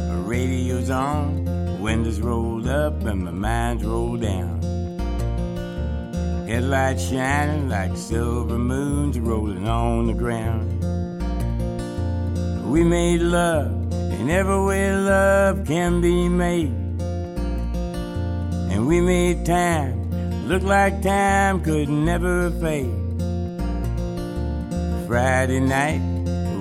The 0.10 0.24
radio's 0.26 0.90
on, 0.90 1.80
windows 1.80 2.20
rolled 2.20 2.68
up, 2.68 3.04
and 3.04 3.24
my 3.24 3.32
mind's 3.32 3.84
rolled 3.84 4.22
down. 4.22 4.62
Headlights 6.48 7.08
shining 7.10 7.70
like 7.70 7.96
silver 7.96 8.58
moons 8.58 9.20
rolling 9.20 9.68
on 9.68 10.08
the 10.08 10.14
ground. 10.14 10.82
We 12.66 12.84
made 12.84 13.22
love 13.22 13.72
in 13.94 14.30
every 14.32 14.64
way 14.64 14.92
love 14.92 15.68
can 15.68 16.02
be 16.02 16.28
made. 16.28 16.74
And 18.72 18.88
we 18.88 19.02
made 19.02 19.46
time 19.46 20.01
look 20.52 20.64
like 20.64 21.02
time 21.02 21.64
could 21.64 21.88
never 21.88 22.52
fade. 22.60 22.92
Friday 25.08 25.62
night, 25.62 26.02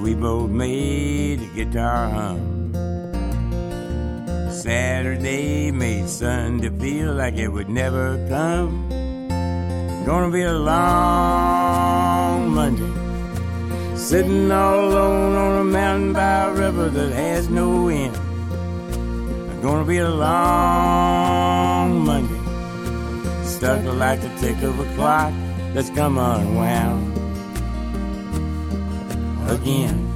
we 0.01 0.15
both 0.15 0.49
made 0.49 1.41
a 1.41 1.47
guitar 1.57 2.09
hum. 2.09 2.71
Saturday 4.53 5.73
made 5.73 6.09
Sunday 6.09 6.71
feel 6.79 7.15
like 7.15 7.35
it 7.35 7.49
would 7.49 7.69
never 7.69 8.17
come. 8.29 8.89
Gonna 10.07 10.31
be 10.31 10.43
a 10.43 10.53
long 10.53 12.55
Monday. 12.55 13.97
Sitting 13.97 14.53
all 14.53 14.85
alone 14.85 15.35
on 15.35 15.61
a 15.63 15.65
mountain 15.65 16.13
by 16.13 16.45
a 16.45 16.53
river 16.53 16.91
that 16.91 17.11
has 17.11 17.49
no 17.49 17.89
end. 17.89 18.15
Gonna 19.61 19.85
be 19.85 19.99
a 19.99 20.09
long. 20.09 21.80
Stuck 23.61 23.85
like 23.93 24.23
the 24.23 24.29
tick 24.39 24.63
of 24.63 24.81
a 24.81 24.95
clock 24.95 25.35
that's 25.75 25.91
come 25.91 26.17
unwound. 26.17 27.13
Again. 29.51 30.10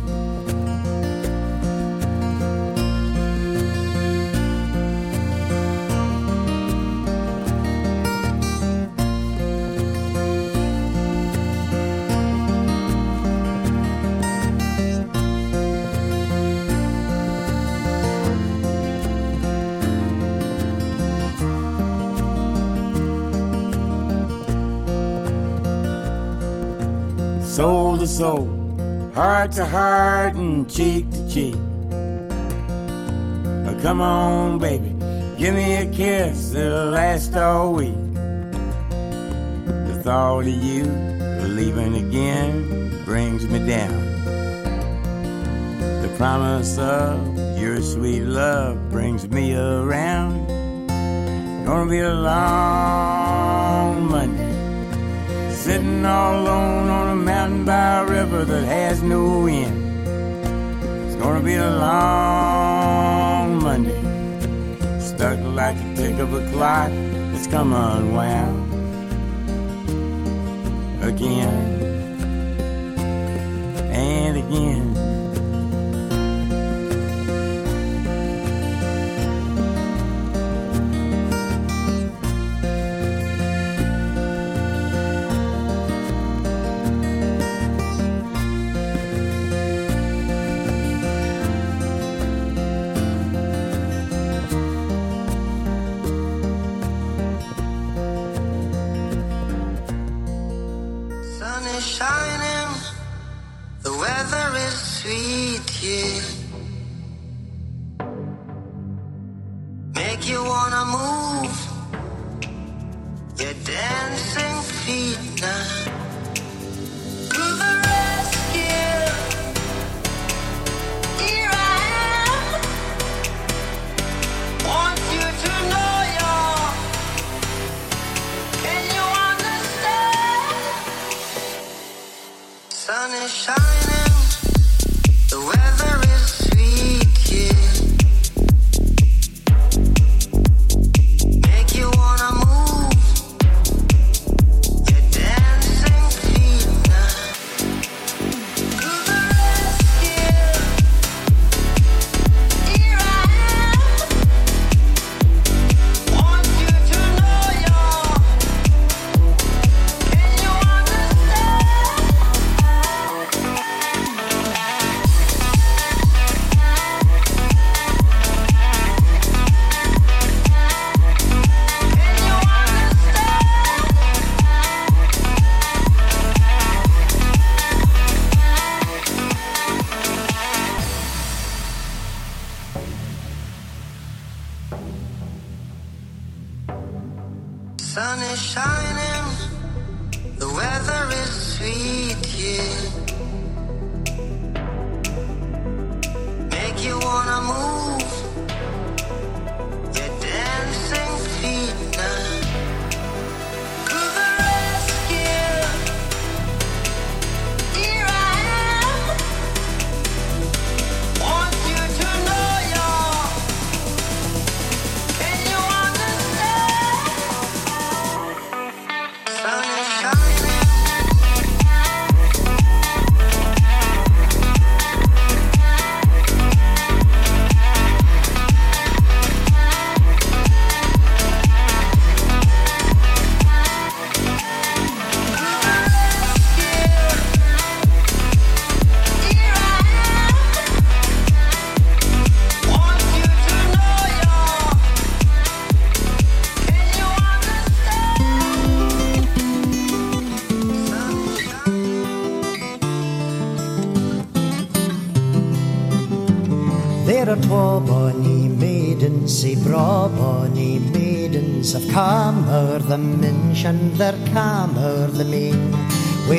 To 28.05 28.11
soul, 28.11 28.47
heart 29.15 29.53
to 29.53 29.65
heart, 29.65 30.35
and 30.35 30.71
cheek 30.71 31.11
to 31.11 31.27
cheek. 31.31 31.55
Oh, 33.67 33.79
come 33.81 34.03
on, 34.03 34.59
baby, 34.59 34.91
give 35.39 35.55
me 35.55 35.77
a 35.77 35.87
kiss 35.91 36.51
that'll 36.51 36.91
last 36.91 37.35
all 37.35 37.73
week. 37.73 37.95
The 39.89 40.03
thought 40.03 40.41
of 40.41 40.49
you 40.49 40.85
leaving 41.49 41.95
again 41.95 43.05
brings 43.07 43.47
me 43.49 43.67
down. 43.67 44.05
The 46.03 46.15
promise 46.19 46.77
of 46.77 47.39
your 47.59 47.81
sweet 47.81 48.25
love 48.25 48.91
brings 48.91 49.27
me 49.31 49.57
around. 49.57 50.47
Gonna 51.65 51.91
be 51.91 52.01
a 52.01 52.13
long 52.13 54.05
Monday. 54.11 54.54
Sitting 55.65 56.05
all 56.05 56.43
alone 56.43 56.91
on 56.91 57.09
a 57.09 57.17
mountain 57.17 57.65
by 57.65 58.01
a 58.01 58.05
river 58.05 58.45
that 58.45 58.65
has 58.67 59.03
no 59.03 59.47
end. 59.47 60.07
It's 61.07 61.17
gonna 61.17 61.41
be 61.41 61.55
a 61.55 61.71
long 61.71 63.63
Monday. 63.63 63.99
Stuck 65.01 65.41
like 65.41 65.75
a 65.77 65.97
tick 65.97 66.19
of 66.19 66.35
a 66.35 66.47
clock 66.51 66.91
that's 67.33 67.47
come 67.47 67.73
unwound 67.73 68.75
again 71.03 71.81
and 73.91 74.37
again. 74.37 74.94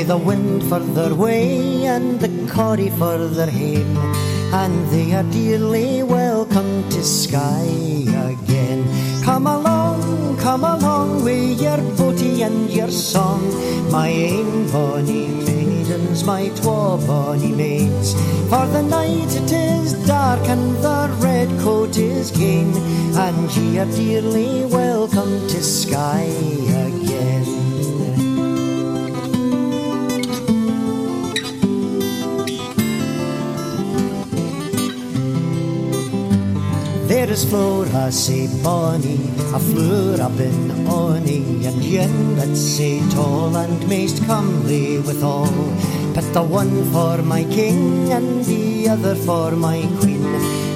The 0.07 0.17
wind 0.17 0.61
for 0.69 0.79
their 0.79 1.15
way 1.15 1.85
and 1.87 2.19
the 2.19 2.29
corrie 2.53 2.91
for 2.91 3.17
their 3.17 3.49
hame, 3.49 3.97
and 4.53 4.87
they 4.89 5.13
are 5.13 5.23
dearly 5.31 6.03
welcome 6.03 6.87
to 6.89 7.03
Skye 7.03 8.05
again. 8.31 8.85
Come 9.23 9.47
along, 9.47 10.37
come 10.37 10.63
along 10.63 11.23
with 11.23 11.59
your 11.59 11.77
boatie 11.97 12.45
and 12.45 12.69
your 12.69 12.89
song, 12.89 13.41
my 13.91 14.09
ain 14.09 14.69
bonny 14.71 15.27
maidens, 15.27 16.23
my 16.23 16.49
twa 16.49 16.99
bonny 17.07 17.51
maids. 17.51 18.13
For 18.49 18.67
the 18.67 18.83
night 18.83 19.35
it 19.35 19.51
is 19.51 19.93
dark 20.05 20.47
and 20.47 20.75
the 20.83 21.09
red 21.19 21.49
coat 21.61 21.97
is 21.97 22.29
keen, 22.29 22.71
and 23.17 23.51
ye 23.57 23.79
are 23.79 23.85
dearly 23.85 24.65
welcome 24.65 25.47
to 25.47 25.63
Skye 25.63 26.29
again. 26.85 27.54
There 37.25 37.33
is 37.33 37.43
Flora, 37.43 38.11
say 38.11 38.47
bonny, 38.61 39.15
a 39.51 39.57
floor 39.57 40.21
up 40.21 40.39
in 40.39 40.87
ony, 40.87 41.65
and 41.65 41.83
yen 41.83 42.35
that 42.35 42.55
say 42.55 43.01
tall 43.09 43.57
and 43.57 43.81
most 43.89 44.23
comely 44.27 44.99
withal. 44.99 45.49
But 46.13 46.31
the 46.33 46.43
one 46.43 46.85
for 46.91 47.23
my 47.23 47.43
king 47.45 48.13
and 48.13 48.45
the 48.45 48.89
other 48.89 49.15
for 49.15 49.53
my 49.53 49.89
queen, 50.01 50.23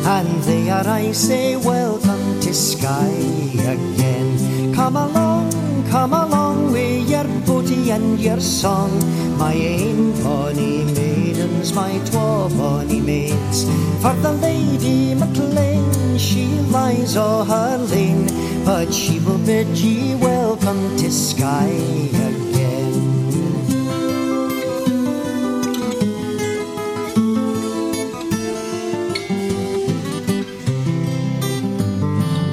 and 0.04 0.42
they 0.42 0.72
I 0.72 1.12
say, 1.12 1.56
welcome 1.56 2.40
to 2.40 2.52
Skye 2.52 3.54
again. 3.76 4.74
Come 4.74 4.96
along, 4.96 5.52
come 5.92 6.14
along 6.14 6.72
with 6.72 7.08
your 7.08 7.26
boatie 7.46 7.94
and 7.94 8.20
your 8.20 8.40
song, 8.40 8.90
my 9.38 9.54
ain 9.54 10.14
bonny 10.24 10.84
maidens, 10.98 11.74
my 11.74 12.00
twa 12.10 12.50
bonny 12.58 13.02
maids. 13.02 13.66
For 14.02 14.16
the 14.24 14.34
Lady 14.34 15.14
MacLean, 15.14 15.99
she 16.20 16.48
lies 16.76 17.16
o' 17.16 17.44
her 17.46 17.78
lane, 17.78 18.28
but 18.66 18.94
she 18.94 19.20
will 19.20 19.38
bid 19.40 19.68
ye 19.78 20.16
welcome 20.16 20.98
to 20.98 21.10
Skye 21.10 22.10
again. 22.28 22.96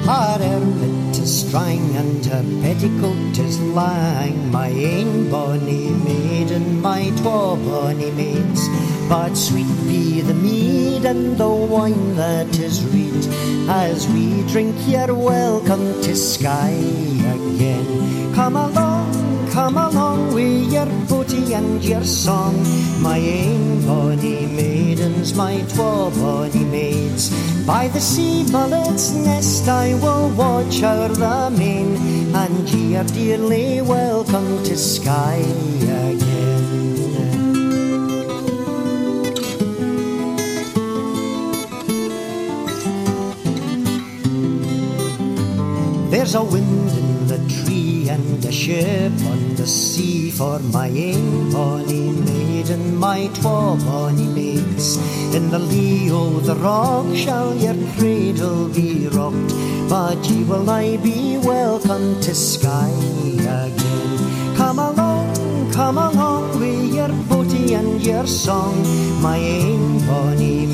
Her 0.05 0.37
ermit 0.39 1.19
is 1.19 1.41
strang 1.41 1.95
and 1.97 2.25
her 2.25 2.43
petticoat 2.61 3.37
is 3.37 3.59
lang. 3.59 4.49
My 4.51 4.69
ain 4.69 5.29
bonny 5.29 5.89
maiden, 5.89 6.81
my 6.81 6.97
my 6.97 7.09
twa 7.17 7.55
bonny 7.57 8.11
maids. 8.11 8.61
But 9.09 9.35
sweet 9.35 9.71
be 9.87 10.21
the 10.21 10.33
mead 10.33 11.05
and 11.05 11.37
the 11.37 11.49
wine 11.49 12.15
that 12.15 12.59
is 12.59 12.83
as 13.69 14.07
we 14.07 14.43
drink 14.47 14.75
your 14.87 15.13
welcome 15.13 16.01
to 16.01 16.15
Skye 16.15 16.69
again. 16.71 18.33
Come 18.33 18.55
along, 18.55 19.49
come 19.51 19.77
along 19.77 20.33
with 20.33 20.71
your 20.71 20.85
booty 21.07 21.53
and 21.53 21.83
your 21.83 22.03
song, 22.03 22.55
my 23.01 23.17
ain 23.17 23.85
bonny 23.85 24.45
maidens, 24.45 25.33
my 25.33 25.61
twa 25.73 26.11
bonny 26.11 26.63
maids. 26.65 27.29
By 27.65 27.89
the 27.89 27.99
sea 27.99 28.49
bullet's 28.49 29.11
nest 29.13 29.67
I 29.67 29.95
will 29.95 30.29
watch 30.29 30.81
o'er 30.83 31.09
the 31.09 31.49
main, 31.57 31.97
and 32.35 32.69
ye 32.69 32.95
are 32.95 33.03
dearly 33.03 33.81
welcome 33.81 34.63
to 34.63 34.77
Skye 34.77 35.43
again. 35.81 36.26
There's 46.17 46.33
a 46.33 46.43
wind 46.43 46.89
in 46.97 47.27
the 47.27 47.37
tree 47.47 48.09
and 48.09 48.43
a 48.43 48.51
ship 48.51 49.13
on 49.31 49.53
the 49.53 49.67
sea 49.67 50.31
for 50.31 50.57
my 50.57 50.87
ain 50.87 51.51
bonny 51.51 52.09
maid 52.09 52.71
and 52.71 52.97
my 52.99 53.27
twa 53.35 53.77
bonny 53.85 54.25
maids. 54.25 54.97
In 55.35 55.51
the 55.51 55.59
lee 55.59 56.09
o' 56.11 56.39
the 56.39 56.55
rock 56.55 57.05
shall 57.15 57.55
your 57.55 57.75
cradle 57.93 58.67
be 58.67 59.07
rocked, 59.09 59.53
but 59.89 60.17
ye 60.27 60.43
will 60.43 60.67
I 60.67 60.97
be 60.97 61.37
welcome 61.37 62.19
to 62.21 62.33
Skye 62.33 62.89
again. 63.37 64.55
Come 64.57 64.79
along, 64.79 65.71
come 65.71 65.99
along 65.99 66.59
with 66.59 66.95
your 66.95 67.13
booty 67.29 67.75
and 67.75 68.01
your 68.01 68.25
song, 68.25 68.73
my 69.21 69.37
ain 69.37 69.99
bonny 70.07 70.65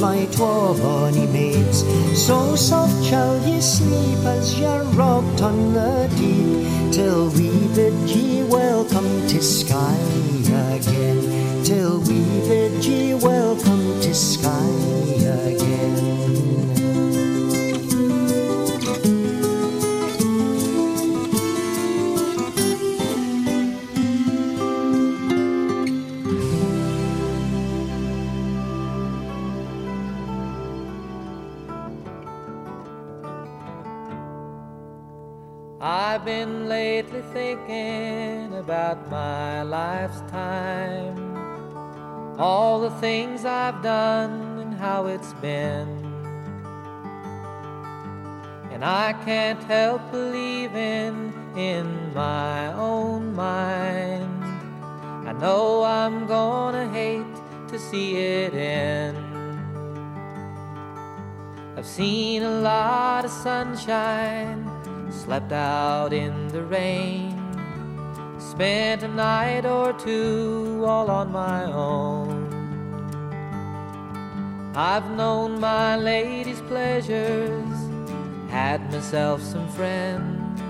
my 0.00 0.26
twa 0.32 0.74
bonny 0.74 1.26
maids. 1.26 1.84
So 2.14 2.56
soft 2.56 3.04
shall 3.04 3.38
ye 3.46 3.60
sleep 3.60 4.24
as 4.24 4.58
you're 4.58 4.84
rocked 4.94 5.42
on 5.42 5.72
the 5.72 6.08
deep, 6.16 6.92
till 6.92 7.28
we 7.30 7.50
bid 7.74 7.94
ye 8.10 8.42
welcome 8.44 9.26
to 9.28 9.40
Skye 9.42 9.96
again, 10.74 11.64
till 11.64 12.00
we 12.00 12.20
bid 12.48 12.84
ye 12.84 13.14
welcome 13.14 14.00
to 14.00 14.14
Skye 14.14 14.59
about 37.70 39.10
my 39.10 39.62
life's 39.62 40.20
time, 40.30 41.16
all 42.38 42.80
the 42.80 42.90
things 43.00 43.44
I've 43.44 43.82
done 43.82 44.58
and 44.58 44.74
how 44.74 45.06
it's 45.06 45.32
been. 45.34 45.88
And 48.72 48.84
I 48.84 49.12
can't 49.24 49.62
help 49.64 50.10
believing 50.10 51.32
in 51.56 52.14
my 52.14 52.72
own 52.74 53.34
mind. 53.34 54.44
I 55.28 55.32
know 55.32 55.82
I'm 55.84 56.26
gonna 56.26 56.88
hate 56.88 57.36
to 57.68 57.78
see 57.78 58.16
it 58.16 58.54
end. 58.54 59.16
I've 61.76 61.86
seen 61.86 62.42
a 62.42 62.60
lot 62.60 63.24
of 63.24 63.30
sunshine 63.30 64.68
slept 65.10 65.52
out 65.52 66.12
in 66.12 66.48
the 66.48 66.62
rain, 66.62 67.29
spent 68.50 69.04
a 69.04 69.08
night 69.08 69.64
or 69.64 69.92
two 69.92 70.82
all 70.84 71.08
on 71.08 71.30
my 71.30 71.62
own. 71.72 72.50
I've 74.74 75.08
known 75.12 75.60
my 75.60 75.96
lady's 75.96 76.60
pleasures, 76.62 77.78
had 78.48 78.92
myself 78.92 79.40
some 79.40 79.68
friends, 79.68 80.60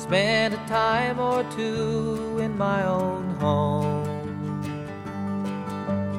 spent 0.00 0.54
a 0.54 0.62
time 0.68 1.18
or 1.18 1.42
two 1.56 2.38
in 2.40 2.56
my 2.56 2.86
own 2.86 3.28
home. 3.40 4.06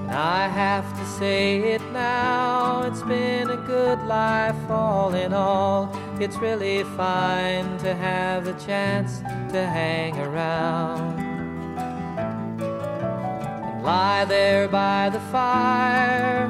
And 0.09 0.11
I 0.11 0.49
have 0.49 0.85
to 0.99 1.05
say 1.05 1.73
it 1.73 1.81
now, 1.93 2.83
it's 2.83 3.03
been 3.03 3.49
a 3.49 3.57
good 3.57 4.01
life 4.03 4.69
all 4.69 5.13
in 5.15 5.31
all. 5.31 5.89
It's 6.19 6.35
really 6.35 6.83
fine 6.83 7.77
to 7.77 7.95
have 7.95 8.43
the 8.43 8.53
chance 8.53 9.21
to 9.49 9.65
hang 9.65 10.15
around 10.19 11.19
and 13.65 13.83
lie 13.83 14.23
there 14.25 14.67
by 14.67 15.09
the 15.09 15.19
fire 15.31 16.45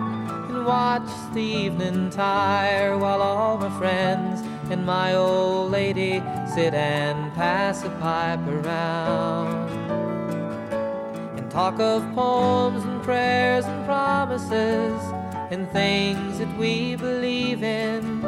and 0.50 0.66
watch 0.66 1.10
the 1.34 1.42
evening 1.42 2.10
tire 2.10 2.98
while 2.98 3.22
all 3.22 3.58
my 3.58 3.70
friends 3.80 4.42
and 4.70 4.86
my 4.86 5.16
old 5.16 5.72
lady 5.72 6.22
sit 6.54 6.74
and 6.74 7.34
pass 7.36 7.84
a 7.84 7.90
pipe 8.02 8.46
around 8.48 9.70
and 11.38 11.50
talk 11.50 11.80
of 11.80 12.04
poems 12.14 12.84
and 12.84 13.02
prayers 13.02 13.64
and 13.64 13.86
promises 13.86 15.02
and 15.52 15.72
things 15.72 16.38
that 16.40 16.58
we 16.58 16.98
believe 16.98 17.64
in. 17.64 18.22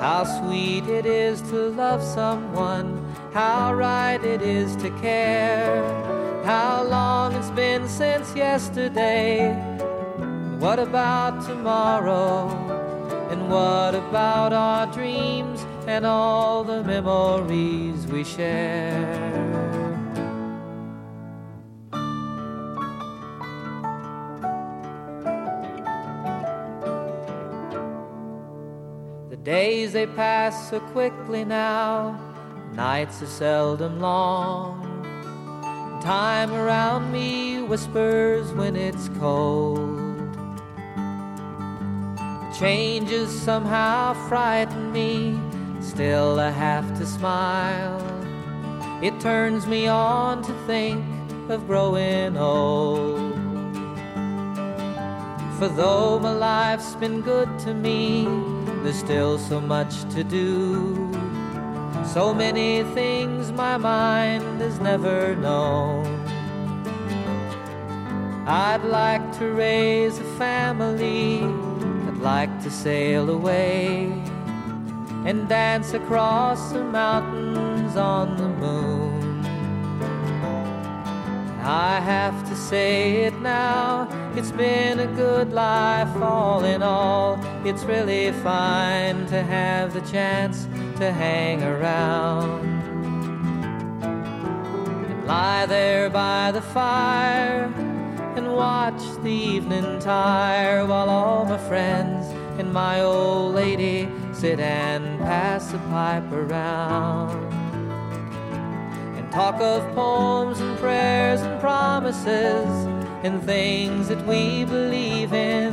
How 0.00 0.24
sweet 0.24 0.86
it 0.88 1.06
is 1.06 1.40
to 1.42 1.70
love 1.70 2.02
someone, 2.02 3.07
how 3.38 3.72
right 3.72 4.24
it 4.24 4.42
is 4.42 4.74
to 4.74 4.90
care, 4.98 5.80
how 6.44 6.82
long 6.82 7.32
it's 7.34 7.50
been 7.50 7.88
since 7.88 8.34
yesterday. 8.34 9.54
What 10.58 10.80
about 10.80 11.46
tomorrow? 11.46 12.48
And 13.30 13.48
what 13.48 13.94
about 13.94 14.52
our 14.52 14.92
dreams 14.92 15.64
and 15.86 16.04
all 16.04 16.64
the 16.64 16.82
memories 16.82 18.08
we 18.08 18.24
share? 18.24 19.22
The 29.30 29.36
days 29.36 29.92
they 29.92 30.08
pass 30.08 30.70
so 30.70 30.80
quickly 30.80 31.44
now, 31.44 32.27
nights 32.78 33.20
are 33.20 33.26
seldom 33.26 33.98
long. 33.98 34.78
Time 36.00 36.52
around 36.52 37.10
me 37.10 37.60
whispers 37.60 38.52
when 38.52 38.76
it's 38.76 39.08
cold. 39.18 39.98
Changes 42.56 43.30
somehow 43.42 44.14
frighten 44.28 44.92
me, 44.92 45.36
still 45.80 46.38
I 46.38 46.50
have 46.50 46.96
to 46.98 47.04
smile. 47.04 48.00
It 49.02 49.18
turns 49.18 49.66
me 49.66 49.88
on 49.88 50.44
to 50.44 50.52
think 50.68 51.04
of 51.50 51.66
growing 51.66 52.36
old. 52.36 53.34
For 55.58 55.66
though 55.66 56.20
my 56.20 56.32
life's 56.32 56.94
been 56.94 57.22
good 57.22 57.48
to 57.64 57.74
me, 57.74 58.28
there's 58.84 59.00
still 59.00 59.36
so 59.36 59.60
much 59.60 60.08
to 60.14 60.22
do. 60.22 61.17
So 62.14 62.32
many 62.32 62.84
things 62.94 63.52
my 63.52 63.76
mind 63.76 64.62
has 64.62 64.80
never 64.80 65.36
known. 65.36 66.06
I'd 68.46 68.82
like 68.82 69.38
to 69.38 69.52
raise 69.52 70.18
a 70.18 70.24
family, 70.38 71.42
I'd 71.42 72.16
like 72.16 72.62
to 72.62 72.70
sail 72.70 73.28
away 73.28 74.10
and 75.26 75.46
dance 75.48 75.92
across 75.92 76.72
the 76.72 76.82
mountains 76.82 77.94
on 77.96 78.38
the 78.38 78.48
moon. 78.48 79.44
I 81.62 82.00
have 82.00 82.48
to 82.48 82.56
say 82.56 83.24
it 83.24 83.38
now, 83.40 84.08
it's 84.34 84.52
been 84.52 85.00
a 85.00 85.06
good 85.08 85.52
life 85.52 86.16
all 86.22 86.64
in 86.64 86.82
all. 86.82 87.38
It's 87.66 87.84
really 87.84 88.32
fine 88.32 89.26
to 89.26 89.42
have 89.42 89.92
the 89.92 90.00
chance 90.00 90.67
to 90.98 91.12
hang 91.12 91.62
around 91.62 92.64
and 94.02 95.26
lie 95.26 95.66
there 95.66 96.10
by 96.10 96.50
the 96.50 96.60
fire 96.60 97.72
and 98.36 98.52
watch 98.54 99.02
the 99.22 99.30
evening 99.30 99.98
tire 100.00 100.84
while 100.84 101.08
all 101.08 101.44
my 101.44 101.58
friends 101.58 102.26
and 102.58 102.72
my 102.72 103.00
old 103.00 103.54
lady 103.54 104.08
sit 104.32 104.60
and 104.60 105.18
pass 105.20 105.72
the 105.72 105.78
pipe 105.90 106.30
around 106.32 107.52
and 109.16 109.30
talk 109.30 109.60
of 109.60 109.82
poems 109.94 110.60
and 110.60 110.78
prayers 110.78 111.40
and 111.42 111.60
promises 111.60 111.88
promises 112.08 112.86
and 113.24 113.42
things 113.42 114.08
that 114.08 114.24
we 114.26 114.64
believe 114.64 115.32
in. 115.32 115.72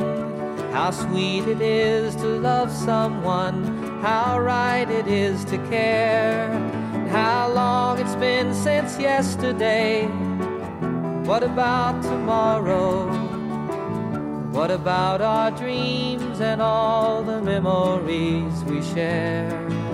How 0.71 0.91
sweet 0.91 1.47
it 1.47 1.61
is 1.61 2.15
to 2.15 2.25
love 2.39 2.71
someone, 2.71 3.74
how 4.01 4.39
right 4.39 4.89
it 4.89 5.07
is 5.07 5.45
to 5.45 5.57
care. 5.69 6.51
and 6.51 7.07
How 7.09 7.51
long 7.51 7.99
it's 7.99 8.15
been 8.15 8.53
since 8.53 8.99
yesterday. 8.99 10.07
What 11.25 11.43
about 11.43 12.01
tomorrow? 12.03 13.07
What 14.51 14.71
about 14.71 15.21
our 15.21 15.51
dreams 15.51 16.39
and 16.39 16.61
all 16.61 17.23
the 17.23 17.41
memories 17.41 18.63
we 18.63 18.81
share? 18.81 19.84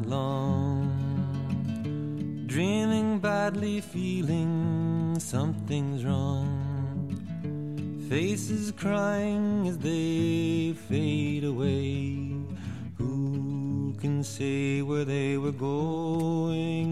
Night 0.00 0.08
long, 0.08 0.88
dreaming 2.46 3.18
badly, 3.18 3.80
feeling 3.80 5.18
something's 5.18 6.04
wrong. 6.04 6.66
Faces 8.08 8.72
crying 8.72 9.66
as 9.68 9.78
they 9.78 10.74
fade 10.88 11.44
away. 11.44 12.26
Who 12.98 13.94
can 14.00 14.24
say 14.24 14.82
where 14.82 15.04
they 15.04 15.38
were 15.38 15.52
going? 15.52 16.90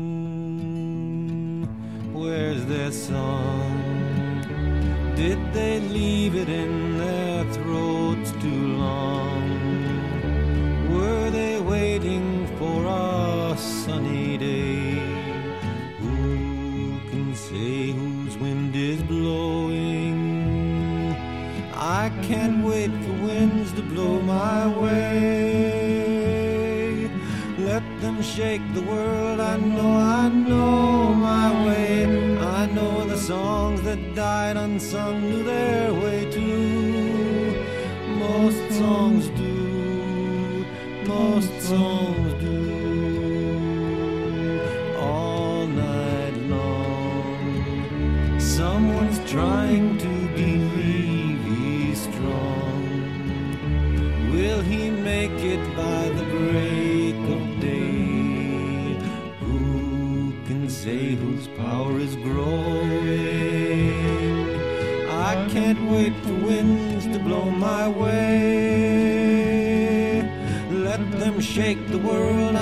Where's 2.12 2.64
their 2.66 2.92
song? 2.92 3.82
Did 5.16 5.52
they 5.52 5.80
leave 5.80 6.36
it 6.36 6.48
in 6.48 6.87
can't 22.22 22.64
wait 22.64 22.90
for 23.04 23.12
winds 23.26 23.72
to 23.72 23.82
blow 23.82 24.20
my 24.20 24.66
way. 24.82 25.98
Let 27.58 27.82
them 28.00 28.22
shake 28.22 28.62
the 28.74 28.82
world. 28.82 29.40
I 29.40 29.56
know, 29.56 29.96
I 30.22 30.28
know 30.28 31.14
my 31.14 31.66
way. 31.66 32.06
I 32.38 32.66
know 32.66 33.04
the 33.06 33.18
songs 33.18 33.82
that 33.82 34.14
died 34.14 34.56
unsung 34.56 35.20
knew 35.22 35.42
their 35.42 35.92
way 35.94 36.30
too. 36.30 37.54
Most 38.18 38.72
songs 38.72 39.28
do 39.30 39.68
most 41.08 41.62
songs 41.62 41.97
shake 71.58 71.88
the 71.88 71.98
world. 71.98 72.57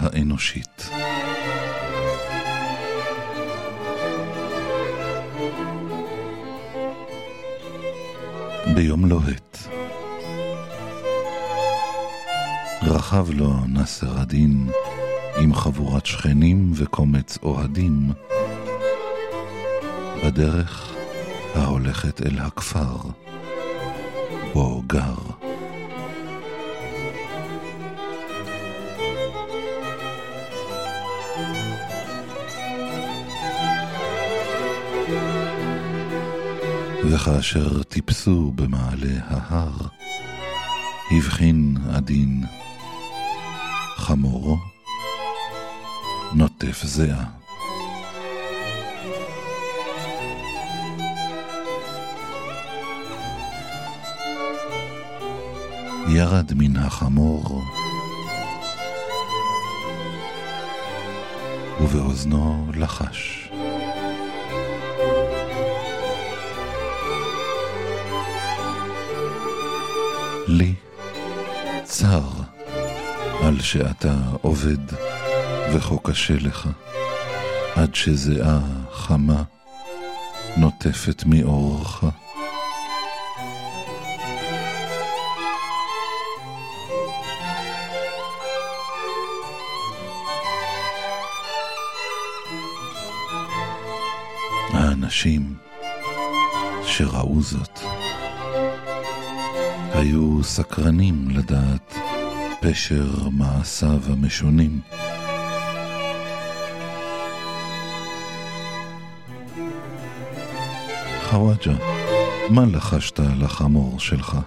האנושית. 0.00 0.90
ביום 8.74 9.04
לוהט 9.04 9.58
רכב 12.82 13.30
לו 13.30 13.52
נאסר 13.68 14.22
א-דין 14.22 14.70
עם 15.40 15.54
חבורת 15.54 16.06
שכנים 16.06 16.70
וקומץ 16.74 17.38
אוהדים 17.42 18.12
בדרך 20.24 20.94
ההולכת 21.54 22.26
אל 22.26 22.38
הכפר 22.38 22.96
בו 24.54 24.82
גר. 24.86 25.39
וכאשר 37.12 37.82
טיפסו 37.82 38.52
במעלה 38.54 39.18
ההר, 39.26 39.76
הבחין 41.10 41.76
עדין 41.92 42.44
חמורו 43.96 44.56
נוטף 46.32 46.82
זיעה. 46.84 47.24
ירד 56.08 56.52
מן 56.54 56.76
החמור, 56.76 57.62
ובאוזנו 61.80 62.66
לחש. 62.74 63.39
שאתה 73.60 74.14
עובד 74.42 74.92
וכה 75.74 75.94
קשה 76.04 76.34
לך, 76.34 76.68
עד 77.74 77.94
שזיעה 77.94 78.60
חמה 78.92 79.42
נוטפת 80.56 81.22
מאורך. 81.26 82.04
האנשים 94.72 95.54
שראו 96.86 97.42
זאת 97.42 97.80
היו 99.94 100.44
סקרנים 100.44 101.28
לדעת 101.30 102.09
פשר 102.60 103.28
מעשיו 103.32 104.00
המשונים. 104.06 104.80
חוואג'ה, 111.22 111.72
מה 112.50 112.64
לחשת 112.72 113.20
לחמור 113.20 114.00
שלך? 114.00 114.38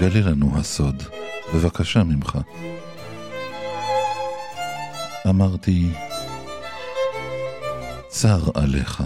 גלי 0.00 0.22
לנו 0.22 0.58
הסוד, 0.58 1.02
בבקשה 1.54 2.04
ממך. 2.04 2.38
אמרתי, 5.28 5.90
צר 8.08 8.40
עליך, 8.54 9.02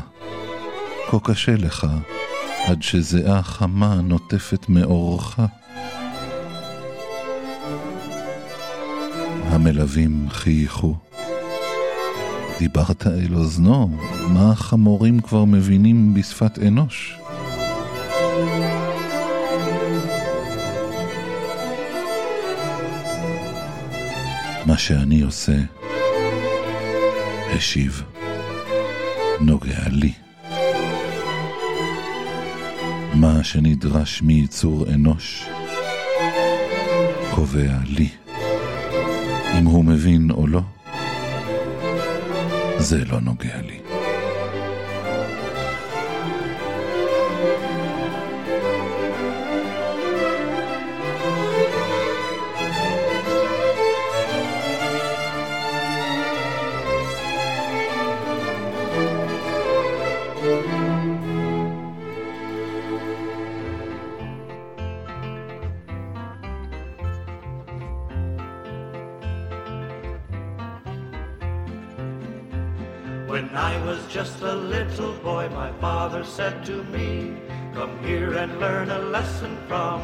כה 1.10 1.18
קשה 1.24 1.56
לך, 1.56 1.86
עד 2.66 2.82
שזיעה 2.82 3.42
חמה 3.42 3.94
נוטפת 3.94 4.68
מאורך. 4.68 5.40
המלווים 9.62 10.26
חייכו. 10.30 10.96
דיברת 12.58 13.06
אל 13.06 13.34
אוזנו, 13.34 13.98
מה 14.28 14.50
החמורים 14.50 15.20
כבר 15.20 15.44
מבינים 15.44 16.14
בשפת 16.14 16.58
אנוש? 16.58 17.18
מה 24.66 24.78
שאני 24.78 25.22
עושה, 25.22 25.58
השיב, 27.56 28.02
נוגע 29.40 29.88
לי. 29.90 30.12
מה 33.14 33.44
שנדרש 33.44 34.22
מיצור 34.22 34.86
אנוש, 34.94 35.44
קובע 37.34 37.76
לי. 37.86 38.21
אם 39.58 39.64
הוא 39.66 39.84
מבין 39.84 40.30
או 40.30 40.46
לא, 40.46 40.60
זה 42.78 43.04
לא 43.04 43.20
נוגע 43.20 43.60
לי. 43.62 43.81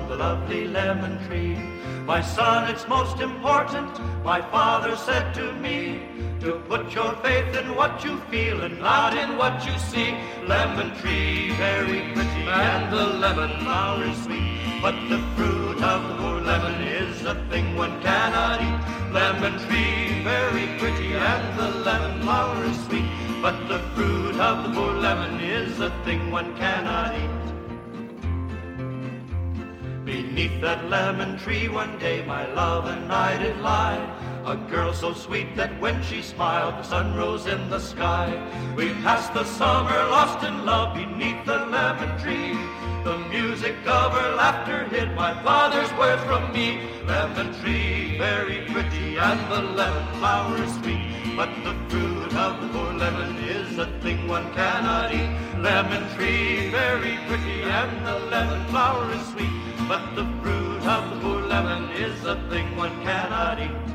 The 0.09 0.17
lovely 0.17 0.67
lemon 0.67 1.19
tree. 1.27 1.57
My 2.07 2.23
son, 2.23 2.71
it's 2.71 2.89
most 2.89 3.21
important, 3.21 3.93
my 4.25 4.41
father 4.41 4.97
said 4.97 5.35
to 5.35 5.53
me, 5.53 6.01
to 6.41 6.53
put 6.69 6.95
your 6.95 7.13
faith 7.17 7.55
in 7.55 7.75
what 7.77 8.03
you 8.03 8.17
feel 8.31 8.63
and 8.63 8.79
not 8.81 9.17
in 9.17 9.37
what 9.37 9.67
you 9.67 9.77
see. 9.79 10.17
Lemon 10.47 10.97
tree, 11.01 11.51
very 11.57 12.01
pretty, 12.15 12.45
and 12.49 12.91
the 12.91 13.05
lemon 13.05 13.51
flower 13.61 14.05
is 14.05 14.23
sweet. 14.23 14.81
But 14.81 14.97
the 15.11 15.19
fruit 15.37 15.83
of 15.83 16.09
the 16.09 16.15
poor 16.17 16.41
lemon 16.41 16.81
is 16.81 17.25
a 17.25 17.35
thing 17.51 17.77
one 17.77 18.01
cannot 18.01 18.63
eat. 18.63 19.13
Lemon 19.13 19.59
tree, 19.67 20.23
very 20.23 20.67
pretty, 20.79 21.13
and 21.13 21.59
the 21.59 21.69
lemon 21.81 22.23
flower 22.23 22.65
is 22.65 22.85
sweet. 22.87 23.11
But 23.43 23.69
the 23.69 23.81
fruit 23.95 24.37
of 24.41 24.65
the 24.65 24.71
poor 24.73 24.95
lemon 24.95 25.41
is 25.41 25.81
a 25.81 25.91
thing 26.05 26.31
one 26.31 26.57
cannot 26.57 27.15
eat. 27.15 27.38
Beneath 30.09 30.59
that 30.63 30.89
lemon 30.89 31.37
tree 31.37 31.69
one 31.69 31.99
day 31.99 32.25
my 32.25 32.51
love 32.55 32.87
and 32.87 33.13
I 33.13 33.37
did 33.37 33.61
lie. 33.61 34.01
A 34.47 34.57
girl 34.57 34.95
so 34.95 35.13
sweet 35.13 35.55
that 35.57 35.79
when 35.83 36.03
she 36.03 36.23
smiled 36.23 36.77
the 36.79 36.83
sun 36.83 37.15
rose 37.15 37.45
in 37.45 37.69
the 37.69 37.79
sky. 37.79 38.33
We 38.75 38.95
passed 39.05 39.35
the 39.35 39.45
summer 39.45 40.01
lost 40.09 40.43
in 40.47 40.65
love 40.65 40.95
beneath 40.95 41.45
the 41.45 41.59
lemon 41.59 42.19
tree. 42.23 42.57
The 43.05 43.19
music 43.29 43.77
of 43.87 44.13
her 44.15 44.35
laughter 44.35 44.85
hid 44.85 45.15
my 45.15 45.35
father's 45.43 45.93
words 45.99 46.25
from 46.25 46.55
me. 46.55 46.89
Lemon 47.05 47.53
tree, 47.61 48.17
very 48.17 48.65
pretty, 48.73 49.19
and 49.19 49.41
the 49.53 49.61
lemon 49.61 50.07
flower 50.15 50.57
is 50.57 50.73
sweet. 50.77 51.05
But 51.37 51.53
the 51.65 51.77
fruit 51.91 52.33
of 52.33 52.63
the 52.63 52.69
poor 52.69 52.95
lemon 52.95 53.37
is 53.45 53.77
a 53.77 53.85
thing 54.01 54.27
one 54.27 54.51
cannot 54.55 55.13
eat. 55.13 55.29
Lemon 55.61 56.09
tree, 56.17 56.71
very 56.71 57.19
pretty, 57.29 57.61
and 57.61 58.07
the 58.07 58.19
lemon 58.31 58.67
flower 58.69 59.13
is 59.13 59.27
sweet. 59.29 59.58
But 59.89 60.15
the 60.15 60.27
fruit 60.43 60.83
of 60.85 61.09
the 61.09 61.21
poor 61.23 61.41
lemon 61.41 61.91
is 61.93 62.23
a 62.27 62.37
thing 62.51 62.77
one 62.77 62.93
cannot 63.03 63.59
eat. 63.59 63.89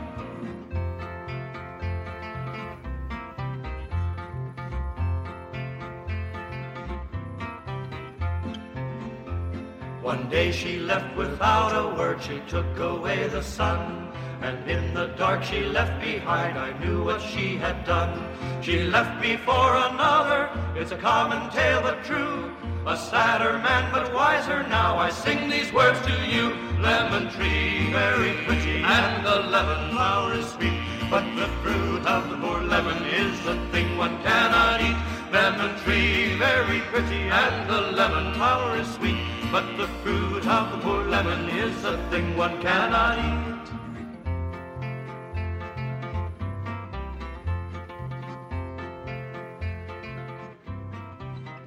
One 10.02 10.28
day 10.32 10.52
she 10.52 10.80
left 10.80 11.16
without 11.16 11.76
a 11.76 11.96
word, 11.96 12.24
she 12.24 12.42
took 12.48 12.80
away 12.80 13.28
the 13.28 13.44
sun. 13.44 14.12
And 14.42 14.68
in 14.68 14.96
the 14.96 15.14
dark 15.16 15.44
she 15.44 15.62
left 15.62 16.02
behind, 16.02 16.58
I 16.58 16.76
knew 16.80 17.04
what 17.04 17.22
she 17.22 17.56
had 17.58 17.86
done. 17.86 18.20
She 18.64 18.82
left 18.82 19.22
me 19.22 19.38
for 19.38 19.76
another, 19.92 20.50
it's 20.76 20.92
a 20.92 20.98
common 20.98 21.52
tale 21.52 21.84
but 21.84 22.04
true. 22.04 22.52
A 22.86 22.98
sadder 22.98 23.60
man 23.60 23.90
but 23.94 24.14
wiser 24.14 24.62
now, 24.68 24.98
I 24.98 25.10
sing 25.10 25.50
these 25.50 25.72
words 25.72 26.02
to 26.02 26.12
you. 26.28 26.50
Lemon 26.82 27.32
tree, 27.32 27.90
very 27.94 28.34
pretty, 28.44 28.84
and 28.84 29.26
the 29.26 29.38
lemon 29.48 29.92
flower 29.92 30.34
is 30.34 30.50
sweet. 30.50 30.84
But 31.10 31.24
the 31.38 31.48
fruit 31.64 32.06
of 32.06 32.30
the 32.30 32.36
poor 32.36 32.60
lemon 32.60 33.02
is 33.06 33.40
the 33.46 33.56
thing 33.72 33.98
one 33.98 34.22
cannot 34.22 34.82
eat. 34.82 34.98
Lemon 35.32 35.80
tree, 35.84 36.36
very 36.36 36.82
pretty, 36.92 37.24
and 37.32 37.70
the 37.70 37.82
lemon 37.94 38.34
flower 38.34 38.76
is 38.76 38.94
sweet. 38.96 39.16
But 39.50 39.78
the 39.78 39.88
fruit 40.04 40.46
of 40.46 40.72
the 40.74 40.78
poor 40.80 41.06
lemon 41.06 41.48
is 41.58 41.86
a 41.86 41.96
thing 42.10 42.36
one 42.36 42.62
cannot 42.62 43.18
eat. 43.18 43.54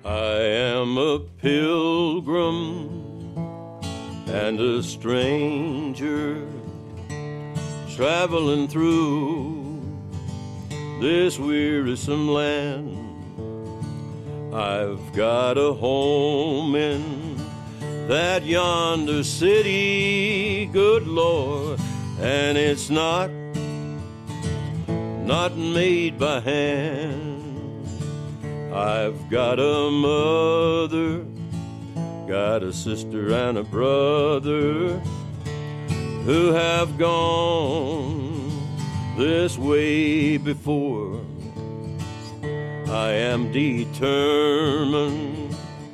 I 0.05 0.39
am 0.39 0.66
a 0.77 1.19
pilgrim 1.41 2.89
and 4.29 4.61
a 4.61 4.83
stranger 4.83 6.47
traveling 7.95 8.69
through 8.69 9.81
this 11.01 11.39
wearisome 11.39 12.29
land. 12.29 12.95
I've 14.55 15.15
got 15.15 15.57
a 15.57 15.73
home 15.73 16.75
in 16.75 17.37
that 18.07 18.45
yonder 18.45 19.25
city, 19.25 20.67
good 20.67 21.07
Lord, 21.07 21.81
and 22.21 22.59
it's 22.59 22.91
not 22.91 23.31
not 25.27 25.57
made 25.57 26.19
by 26.19 26.41
hand. 26.41 27.36
I've 28.77 29.31
got 29.31 29.59
a 29.59 29.91
mother, 29.91 31.25
got 32.29 32.63
a 32.63 32.75
sister 32.75 33.33
and 33.33 33.57
a 33.57 33.63
brother 33.65 35.01
who 36.27 36.53
have 36.53 36.99
gone 36.99 38.53
this 39.17 39.57
way 39.57 40.37
before. 40.37 41.23
I 42.89 43.13
am 43.13 43.51
determined 43.51 43.97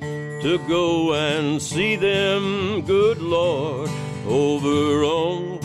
to 0.00 0.58
go 0.66 1.14
and 1.14 1.62
see 1.62 1.94
them, 1.94 2.82
good 2.82 3.22
Lord, 3.22 3.90
over 4.26 5.04
on 5.04 5.60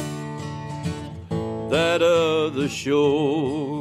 that 1.71 2.03
other 2.03 2.69
shore. 2.69 3.76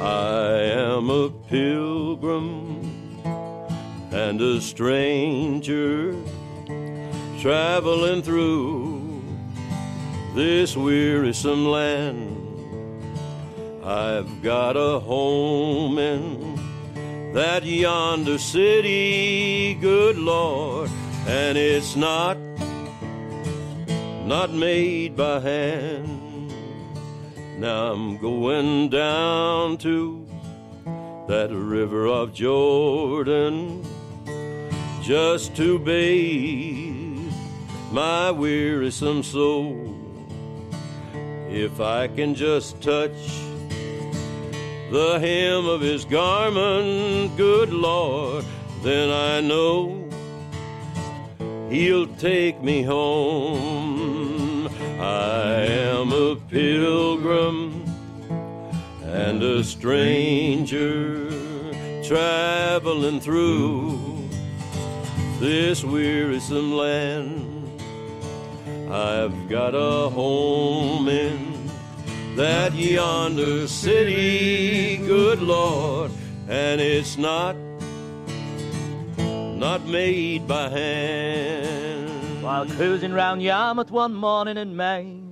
I 0.00 0.52
am 0.72 1.10
a 1.10 1.28
pilgrim 1.28 3.20
and 4.10 4.40
a 4.40 4.58
stranger 4.62 6.14
traveling 7.38 8.22
through 8.22 9.22
this 10.34 10.74
wearisome 10.74 11.66
land. 11.66 12.38
I've 13.84 14.42
got 14.42 14.78
a 14.78 15.00
home 15.00 15.98
in 15.98 17.34
that 17.34 17.64
yonder 17.64 18.38
city, 18.38 19.74
good 19.82 20.16
Lord, 20.16 20.88
and 21.26 21.58
it's 21.58 21.94
not, 21.94 22.38
not 24.24 24.50
made 24.50 25.14
by 25.14 25.40
hand. 25.40 26.19
Now 27.60 27.92
I'm 27.92 28.16
going 28.16 28.88
down 28.88 29.76
to 29.84 30.26
that 31.28 31.50
river 31.52 32.06
of 32.06 32.32
Jordan 32.32 33.84
just 35.02 35.54
to 35.56 35.78
bathe 35.78 37.30
my 37.92 38.30
wearisome 38.30 39.22
soul. 39.22 39.94
If 41.50 41.80
I 41.80 42.08
can 42.08 42.34
just 42.34 42.80
touch 42.80 43.28
the 44.90 45.18
hem 45.20 45.66
of 45.66 45.82
his 45.82 46.06
garment, 46.06 47.36
good 47.36 47.74
Lord, 47.74 48.46
then 48.82 49.10
I 49.10 49.46
know 49.46 50.08
he'll 51.68 52.06
take 52.06 52.62
me 52.62 52.82
home. 52.84 54.66
I 54.98 55.66
am 55.66 56.12
a 56.30 56.36
pilgrim 56.36 57.84
and 59.02 59.42
a 59.42 59.64
stranger 59.64 61.28
traveling 62.04 63.18
through 63.18 64.28
this 65.40 65.82
wearisome 65.82 66.72
land. 66.72 67.82
I've 68.92 69.48
got 69.48 69.74
a 69.74 70.08
home 70.08 71.08
in 71.08 71.68
that 72.36 72.74
yonder 72.74 73.66
city, 73.66 74.98
good 74.98 75.42
Lord, 75.42 76.12
and 76.48 76.80
it's 76.80 77.18
not 77.18 77.56
not 79.18 79.84
made 79.86 80.46
by 80.46 80.68
hand. 80.68 82.42
While 82.42 82.66
cruising 82.66 83.12
round 83.12 83.42
Yarmouth 83.42 83.90
one 83.90 84.14
morning 84.14 84.56
in 84.56 84.76
May, 84.76 85.29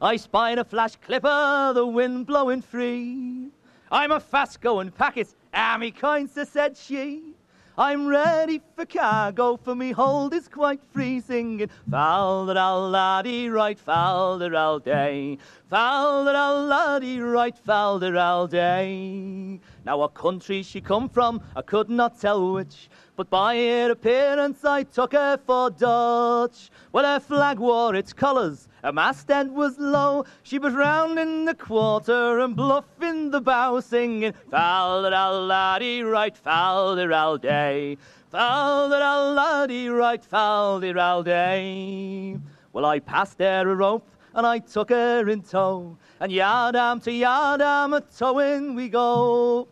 I 0.00 0.14
spied 0.16 0.58
a 0.58 0.64
flash 0.64 0.94
clipper, 0.94 1.72
the 1.74 1.84
wind 1.84 2.26
blowing 2.26 2.62
free. 2.62 3.48
I'm 3.90 4.12
a 4.12 4.20
fast 4.20 4.60
going 4.60 4.92
packet, 4.92 5.34
kind, 5.52 6.30
so 6.30 6.44
said 6.44 6.76
she. 6.76 7.34
I'm 7.76 8.06
ready 8.06 8.60
for 8.76 8.86
cargo, 8.86 9.56
for 9.56 9.74
me 9.74 9.90
hold 9.90 10.34
is 10.34 10.46
quite 10.46 10.80
free, 10.92 11.20
singing 11.20 11.68
Falderal 11.90 12.92
laddie, 12.92 13.48
right 13.48 13.78
falderal 13.78 14.82
day. 14.84 15.38
Falderal 15.70 16.68
laddie, 16.68 17.20
right 17.20 17.56
falderal 17.66 18.48
day. 18.48 19.58
Now 19.84 19.98
what 19.98 20.14
country 20.14 20.62
she 20.62 20.80
come 20.80 21.08
from, 21.08 21.40
I 21.56 21.62
could 21.62 21.90
not 21.90 22.20
tell 22.20 22.52
which. 22.52 22.88
But 23.18 23.30
by 23.30 23.56
her 23.56 23.90
appearance 23.90 24.64
I 24.64 24.84
took 24.84 25.12
her 25.12 25.40
for 25.44 25.70
Dutch. 25.70 26.70
Well, 26.92 27.04
her 27.04 27.18
flag 27.18 27.58
wore 27.58 27.96
its 27.96 28.12
colours, 28.12 28.68
her 28.84 28.92
masthead 28.92 29.50
was 29.50 29.76
low. 29.76 30.24
She 30.44 30.60
was 30.60 30.72
round 30.72 31.18
in 31.18 31.44
the 31.44 31.56
quarter 31.56 32.38
and 32.38 32.54
bluff 32.54 32.84
in 33.02 33.32
the 33.32 33.40
bow, 33.40 33.80
singing 33.80 34.34
Falderal 34.52 35.48
laddie, 35.48 36.04
right 36.04 36.38
falderal 36.44 37.40
day. 37.40 37.98
Falderal 38.32 39.34
laddie, 39.34 39.88
right 39.88 40.22
falderal 40.22 41.24
day. 41.24 42.38
Well, 42.72 42.84
I 42.84 43.00
passed 43.00 43.40
her 43.40 43.68
a 43.68 43.74
rope 43.74 44.08
and 44.32 44.46
I 44.46 44.60
took 44.60 44.90
her 44.90 45.28
in 45.28 45.42
tow. 45.42 45.98
And 46.20 46.30
yard 46.30 46.76
arm 46.76 47.00
to 47.00 47.10
yard 47.10 47.62
arm 47.62 47.94
a 47.94 48.00
towing 48.00 48.76
we 48.76 48.88
go. 48.88 49.66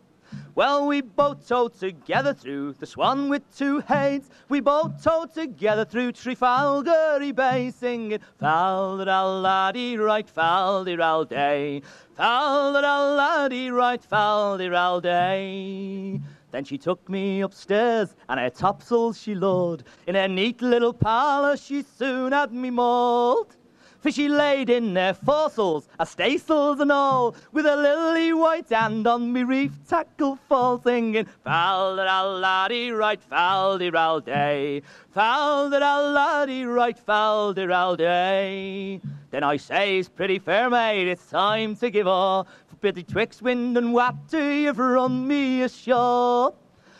Well, 0.57 0.87
we 0.87 1.01
both 1.01 1.47
towed 1.47 1.75
together 1.75 2.33
through 2.33 2.73
the 2.79 2.87
Swan 2.87 3.29
with 3.29 3.43
two 3.55 3.77
heads. 3.81 4.31
We 4.49 4.59
both 4.59 5.03
towed 5.03 5.31
together 5.31 5.85
through 5.85 6.13
Trafalgar 6.13 7.19
Bay, 7.31 7.69
singing 7.69 8.19
Falderal 8.41 9.43
laddie, 9.43 9.97
right 9.97 10.25
falderal 10.25 11.29
day. 11.29 11.83
Falderal 12.17 13.15
laddie, 13.15 13.69
right 13.69 14.01
falderal 14.01 14.99
day. 14.99 16.19
Then 16.49 16.63
she 16.63 16.79
took 16.79 17.07
me 17.07 17.41
upstairs 17.41 18.15
and 18.27 18.39
her 18.39 18.49
topsails 18.49 19.21
she 19.21 19.35
lowered. 19.35 19.83
In 20.07 20.15
her 20.15 20.27
neat 20.27 20.63
little 20.63 20.91
parlour 20.91 21.55
she 21.55 21.83
soon 21.83 22.31
had 22.31 22.51
me 22.51 22.71
mauled. 22.71 23.55
For 23.99 24.11
she 24.11 24.29
laid 24.29 24.69
in 24.69 24.93
their 24.93 25.13
foresails, 25.13 25.87
a 25.99 26.05
staysails 26.05 26.79
and 26.79 26.91
all, 26.91 27.35
with 27.51 27.65
a 27.65 27.75
lily 27.75 28.31
white 28.31 28.69
hand 28.69 29.07
on 29.07 29.33
me 29.33 29.43
reef 29.43 29.71
tackle 29.87 30.37
fall, 30.47 30.79
singing 30.81 31.27
Falderal 31.45 32.39
laddie, 32.39 32.91
right 32.91 33.19
falderal 33.29 34.23
day. 34.23 34.83
Falderal 35.15 36.13
laddie, 36.13 36.65
right 36.65 36.97
falderal 37.05 37.97
day. 37.97 39.01
Then 39.31 39.43
I 39.43 39.57
says, 39.57 40.09
pretty 40.09 40.39
fair 40.39 40.69
maid, 40.69 41.07
it's 41.07 41.29
time 41.29 41.75
to 41.77 41.89
give 41.89 42.07
all. 42.07 42.47
For 42.79 42.93
betwixt 42.93 43.41
wind 43.41 43.77
and 43.77 43.93
water, 43.93 44.53
you've 44.53 44.77
run 44.77 45.27
me 45.27 45.63
ashore. 45.63 46.53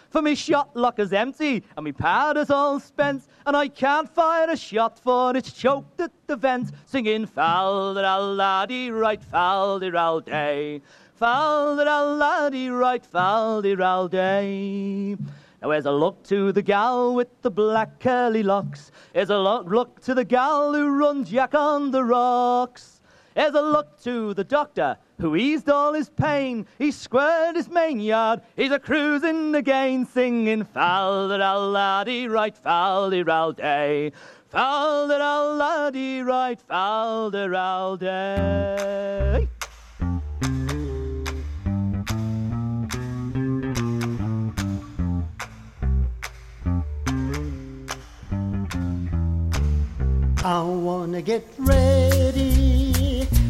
For 0.10 0.22
me 0.22 0.36
shot 0.36 0.76
lock 0.76 0.99
is 0.99 1.12
empty 1.12 1.64
and 1.76 1.84
me 1.84 1.91
powder's 1.91 2.49
all 2.49 2.80
spent, 2.80 3.24
and 3.45 3.55
I 3.55 3.68
can't 3.68 4.10
fire 4.10 4.49
a 4.49 4.55
shot 4.55 4.97
for 4.99 5.36
it's 5.36 5.51
choked 5.51 5.99
at 5.99 6.12
the 6.28 6.38
vent. 6.38 6.72
Singing 6.86 7.28
Falderal 7.28 8.36
laddie, 8.36 8.89
right 8.89 9.22
falderal 9.22 10.24
day. 10.24 10.82
Falderal 11.20 12.18
laddie, 12.18 12.70
right 12.70 13.03
falderal 13.03 14.10
day. 14.10 15.18
Now 15.62 15.72
here's 15.72 15.86
a 15.86 15.91
look 15.91 16.24
to 16.26 16.51
the 16.51 16.62
gal 16.62 17.14
with 17.16 17.41
the 17.41 17.51
black 17.51 17.99
curly 17.99 18.43
locks. 18.43 18.91
Here's 19.14 19.30
a 19.30 19.38
look, 19.38 19.68
look 19.68 19.99
to 20.01 20.14
the 20.14 20.24
gal 20.24 20.74
who 20.74 20.89
runs 20.89 21.32
Jack 21.32 21.55
on 21.55 21.91
the 21.91 22.03
rocks. 22.03 22.97
Here's 23.38 23.54
a 23.54 23.62
look 23.62 24.02
to 24.02 24.34
the 24.34 24.44
doctor 24.44 24.98
who 25.22 25.36
eased 25.36 25.70
all 25.70 25.94
his 25.94 26.10
pain. 26.10 26.66
He 26.80 26.90
squared 26.90 27.56
his 27.56 27.70
main 27.70 28.00
yard, 28.00 28.42
he's 28.56 28.72
a 28.72 28.80
cruising 28.80 29.54
again, 29.54 30.08
singing 30.08 30.66
Falderal 30.76 31.72
laddie, 31.72 32.28
right 32.28 32.56
falderal 32.66 33.56
day. 33.56 34.12
Falderal 34.52 35.56
laddie, 35.56 36.24
right 36.24 36.60
falderal 36.68 38.00
day. 38.00 39.48
I 50.44 50.64
wanna 50.64 51.22
get 51.22 51.46
ready. 51.60 52.66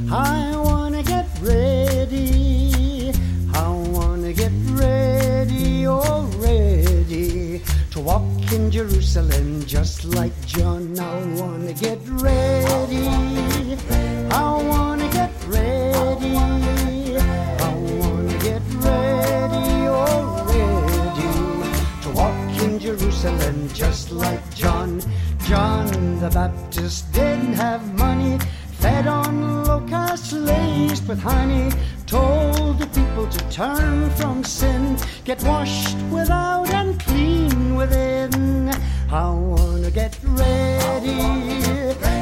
I 0.09 0.55
wanna 0.55 1.03
get 1.03 1.27
ready. 1.41 3.11
I 3.53 3.69
wanna 3.91 4.31
get 4.31 4.53
ready, 4.71 5.85
already 5.85 7.61
to 7.91 7.99
walk 7.99 8.23
in 8.53 8.71
Jerusalem 8.71 9.65
just 9.65 10.05
like 10.05 10.31
John. 10.45 10.97
I 10.97 11.23
wanna 11.41 11.73
get 11.73 11.99
ready. 12.07 13.07
I 14.31 14.63
wanna 14.63 15.09
get 15.09 15.31
ready. 15.47 16.37
I 16.37 17.73
wanna 17.99 18.37
get 18.39 18.61
ready, 18.75 19.87
already 19.87 21.31
to 22.03 22.09
walk 22.15 22.61
in 22.63 22.79
Jerusalem 22.79 23.67
just 23.73 24.11
like 24.11 24.55
John. 24.55 25.01
John 25.47 26.19
the 26.19 26.29
Baptist 26.29 27.11
didn't 27.13 27.53
have 27.53 27.93
money, 27.97 28.37
fed 28.79 29.07
on 29.07 29.63
locusts 29.65 30.33
laced 30.33 31.07
with 31.07 31.19
honey, 31.19 31.71
told 32.05 32.79
the 32.79 32.87
people 32.87 33.27
to 33.27 33.39
turn 33.49 34.09
from 34.11 34.43
sin, 34.43 34.97
get 35.25 35.41
washed 35.43 35.97
without 36.11 36.69
and 36.69 36.99
clean 36.99 37.75
within. 37.75 38.71
I 39.09 39.29
wanna 39.31 39.91
get 39.91 40.17
ready. 40.23 41.19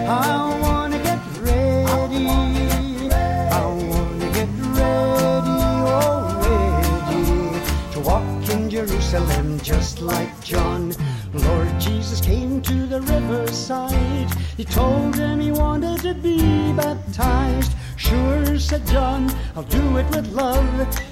I 0.08 0.60
wanna 0.62 1.00
get 1.00 1.22
ready. 1.42 2.28
I 3.60 3.66
wanna 3.92 4.30
get 4.40 4.50
ready, 4.80 5.58
already 6.00 7.24
to 7.94 8.00
walk 8.00 8.50
in 8.50 8.70
Jerusalem 8.70 9.60
just 9.62 10.02
like 10.02 10.32
John. 10.44 10.94
Lord 11.34 11.65
Jesus 11.86 12.20
came 12.20 12.64
to 12.64 12.88
the 12.88 13.00
riverside. 13.02 14.32
He 14.58 14.66
told 14.66 15.14
them 15.14 15.40
he 15.40 15.52
wanted 15.52 16.00
to 16.00 16.16
be 16.16 16.74
baptized. 16.74 17.74
Sure, 17.96 18.58
said 18.58 18.88
John, 18.88 19.32
I'll 19.56 19.70
do 19.80 19.98
it 19.98 20.08
with 20.10 20.28
love. 20.34 20.68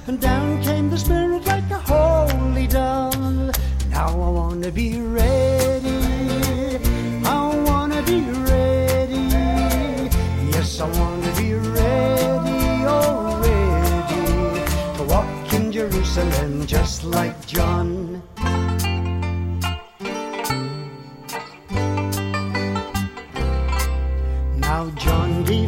And 0.08 0.20
down 0.20 0.64
came 0.64 0.90
the 0.90 0.98
Spirit 0.98 1.46
like 1.46 1.70
a 1.70 1.78
holy 1.78 2.66
dove. 2.66 3.56
Now 3.92 4.08
I 4.08 4.30
wanna 4.40 4.72
be 4.72 5.00
ready. 5.00 6.00
I 7.24 7.64
wanna 7.68 8.02
be 8.02 8.22
ready. 8.52 9.26
Yes, 10.54 10.80
I 10.80 10.88
wanna 11.00 11.32
be 11.36 11.54
ready 11.54 12.86
already 12.98 14.26
to 14.98 15.04
walk 15.04 15.54
in 15.54 15.72
Jerusalem 15.72 16.66
just 16.66 17.04
like 17.04 17.46
John. 17.46 18.13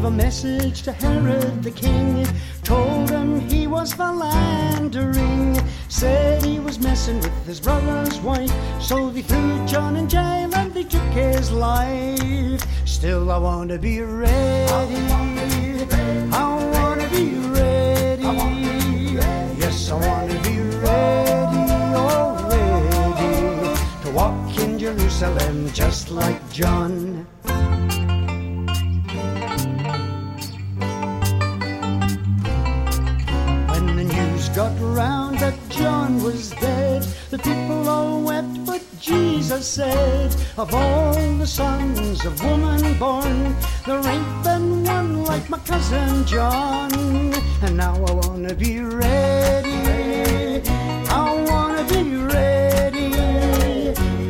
A 0.06 0.12
message 0.12 0.84
to 0.84 0.92
Herod 0.92 1.64
the 1.64 1.72
king, 1.72 2.28
told 2.62 3.10
him 3.10 3.40
he 3.40 3.66
was 3.66 3.92
philandering, 3.92 5.60
said 5.90 6.44
he 6.44 6.60
was 6.60 6.78
messing 6.78 7.18
with 7.18 7.46
his 7.48 7.60
brother's 7.60 8.20
wife, 8.20 8.52
so 8.80 9.10
they 9.10 9.24
threw 9.24 9.66
John 9.66 9.96
in 9.96 10.08
jail 10.08 10.54
and 10.54 10.72
they 10.74 10.84
took 10.84 11.02
his 11.14 11.52
life. 11.52 12.62
Still, 12.86 13.32
I 13.32 13.40
want 13.40 13.72
to 13.72 13.80
be 13.80 14.02
ready. 14.02 14.72
I 16.32 16.44
want 16.76 17.02
to 17.02 17.10
be 17.10 17.34
ready. 17.50 18.24
Yes, 19.58 19.90
I 19.90 19.96
want 19.96 20.32
to 20.32 20.38
be 20.48 20.60
ready, 20.86 21.72
oh 21.98 22.48
ready 22.52 23.76
to 24.04 24.12
walk 24.12 24.58
in 24.60 24.78
Jerusalem 24.78 25.72
just 25.72 26.12
like 26.12 26.48
John. 26.52 27.26
Got 34.56 34.72
round 34.80 35.38
that 35.40 35.54
John 35.68 36.24
was 36.24 36.52
dead, 36.52 37.04
the 37.30 37.38
people 37.38 37.90
all 37.90 38.22
wept, 38.22 38.66
but 38.66 38.82
Jesus 39.02 39.68
said, 39.68 40.34
Of 40.58 40.74
all 40.74 41.14
the 41.38 41.46
sons 41.46 42.24
of 42.24 42.42
woman 42.42 42.98
born, 42.98 43.54
there 43.86 44.00
ain't 44.08 44.44
been 44.46 44.86
one 44.86 45.26
like 45.26 45.50
my 45.50 45.58
cousin 45.60 46.26
John. 46.26 46.90
And 47.64 47.76
now 47.76 47.96
I 47.96 48.12
wanna 48.14 48.54
be 48.56 48.80
ready. 48.80 49.76
I 51.10 51.46
wanna 51.50 51.84
be 51.90 52.16
ready. 52.16 53.12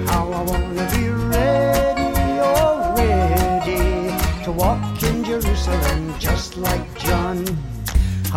How 0.08 0.28
I 0.32 0.42
wanna 0.42 0.90
be 0.90 1.08
ready, 1.08 2.10
oh 2.42 2.96
ready 2.98 4.44
to 4.44 4.52
walk 4.52 5.04
in 5.04 5.24
Jerusalem 5.24 6.16
just 6.18 6.58
like 6.58 6.98
John. 6.98 7.46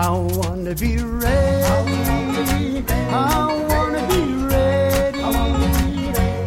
I 0.01 0.11
wanna 0.11 0.77
be 0.77 0.97
ready. 0.97 1.65
I 3.11 3.53
wanna 3.69 4.07
be 4.07 4.33
ready. 4.47 5.19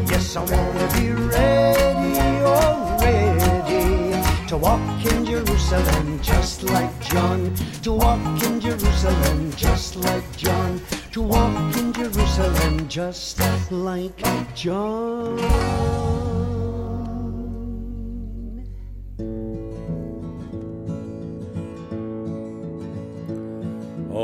Yes, 0.10 0.38
I 0.38 0.40
wanna 0.40 0.88
be 0.96 1.12
ready, 1.12 2.16
oh 2.46 2.98
ready 3.02 4.48
to 4.48 4.56
walk 4.56 5.06
in 5.06 5.26
Jerusalem 5.26 6.22
just 6.22 6.64
like 6.64 6.98
John. 7.02 7.54
To 7.84 7.92
walk 7.92 8.42
in 8.42 8.62
Jerusalem 8.62 9.52
just 9.58 9.98
like 9.98 10.38
John. 10.38 10.80
To 11.12 11.22
walk 11.22 11.76
in 11.76 11.92
Jerusalem 11.92 12.88
just 12.88 13.38
like 13.70 14.56
John. 14.56 16.01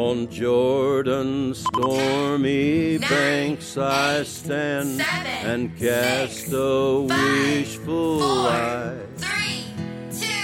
On 0.06 0.28
Jordan's 0.30 1.58
stormy 1.58 2.98
banks 2.98 3.76
I 3.76 4.22
stand 4.22 5.00
and 5.44 5.76
cast 5.78 6.52
a 6.52 7.00
wishful 7.00 8.22
eye 8.22 8.96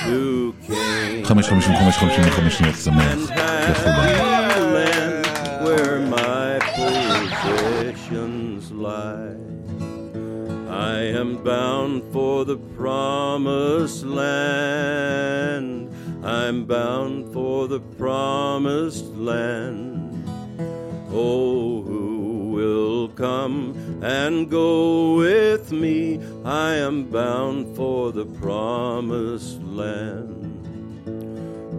to 0.04 0.54
Canaan 0.66 1.24
חמש, 1.24 1.48
חמישים, 1.48 1.76
חמש, 1.76 1.96
חמישים 1.96 2.24
וחמש 2.28 2.54
שניות 2.58 2.76
שמח. 2.76 3.14
כיף 3.66 3.80
רבה. 3.80 4.28
land 4.74 5.26
where 5.64 5.98
my 6.00 6.58
possessions 6.76 8.62
lie. 8.72 9.36
I 10.70 10.98
am 11.20 11.30
bound 11.42 12.02
for 12.12 12.44
the 12.44 12.58
promised 12.76 14.04
land. 14.04 15.81
I'm 16.23 16.63
bound 16.63 17.33
for 17.33 17.67
the 17.67 17.81
promised 17.81 19.07
land. 19.07 20.25
Oh, 21.11 21.81
who 21.81 22.51
will 22.53 23.09
come 23.09 23.99
and 24.01 24.49
go 24.49 25.15
with 25.15 25.73
me? 25.73 26.21
I 26.45 26.75
am 26.75 27.03
bound 27.11 27.75
for 27.75 28.13
the 28.13 28.25
promised 28.25 29.61
land. 29.63 30.39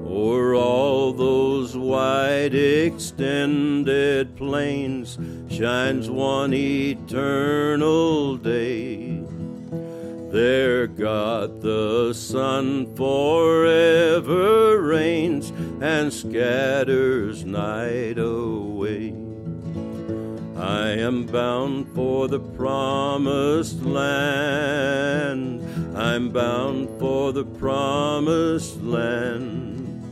O'er 0.07 0.55
all 0.55 1.15
those 1.15 1.75
wide 1.75 2.55
extended 2.55 4.37
plains 4.37 5.19
shines 5.49 6.11
one 6.11 6.53
eternal 6.53 8.37
day. 8.37 9.25
There 10.35 10.89
God 10.89 11.63
the 11.63 12.13
sun 12.13 12.93
forever 12.97 14.83
reigns 14.83 15.53
and 15.81 16.13
scatters 16.13 17.45
night 17.45 18.19
away. 18.19 19.15
I 20.57 20.89
am 20.89 21.27
bound 21.27 21.87
for 21.95 22.27
the 22.27 22.41
promised 22.41 23.81
land. 23.83 25.63
I'm 25.97 26.31
bound 26.31 26.89
for 26.99 27.33
the 27.33 27.45
promised 27.45 28.83
land. 28.83 30.03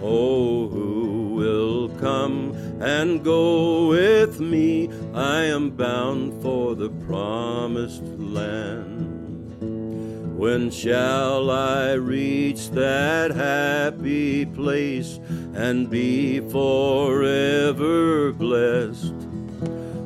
Oh, 0.00 0.68
who 0.68 1.34
will 1.34 1.88
come 1.98 2.52
and 2.80 3.24
go 3.24 3.88
with 3.88 4.38
me? 4.38 4.90
I 5.12 5.42
am 5.46 5.70
bound 5.70 6.40
for 6.40 6.76
the 6.76 6.90
promised 7.08 8.04
land. 8.04 9.15
When 10.36 10.70
shall 10.70 11.50
I 11.50 11.92
reach 11.92 12.68
that 12.72 13.30
happy 13.30 14.44
place 14.44 15.18
and 15.54 15.88
be 15.88 16.40
forever 16.40 18.32
blessed? 18.32 19.14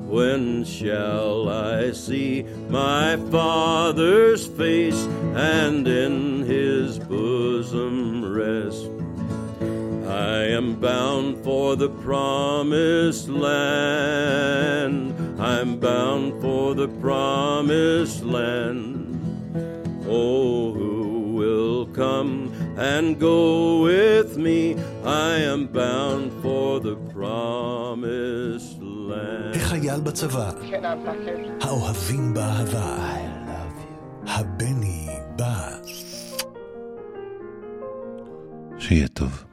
When 0.07 0.64
shall 0.64 1.49
I 1.49 1.91
see 1.91 2.45
my 2.68 3.16
Father's 3.33 4.47
face 4.47 5.05
and 5.35 5.89
in 5.89 6.45
his 6.45 7.01
bosom 7.01 8.24
rest? 8.33 8.89
I 10.09 10.45
am 10.45 10.76
bound 10.76 11.43
for 11.43 11.74
the 11.74 11.89
promised 11.89 13.28
land. 13.28 15.12
I'm 15.41 15.81
bound 15.81 16.41
for 16.41 16.76
the 16.76 16.87
promised 16.87 18.22
land. 18.22 19.10
Oh, 20.21 20.73
who 20.79 20.99
will 21.41 21.87
come 22.03 22.33
and 22.91 23.07
go 23.29 23.41
with 23.89 24.31
me? 24.47 24.61
I 25.29 25.33
am 25.53 25.61
bound 25.81 26.29
for 26.43 26.68
the 26.87 26.97
promised 27.14 28.79
land. 28.83 29.57
החייל 29.57 30.01
בצבא, 30.01 30.51
האוהבים 31.61 32.35
באהבה, 32.35 32.97
הבני 34.27 35.07
בא. 35.37 35.71
שיהיה 38.79 39.09
טוב, 39.09 39.45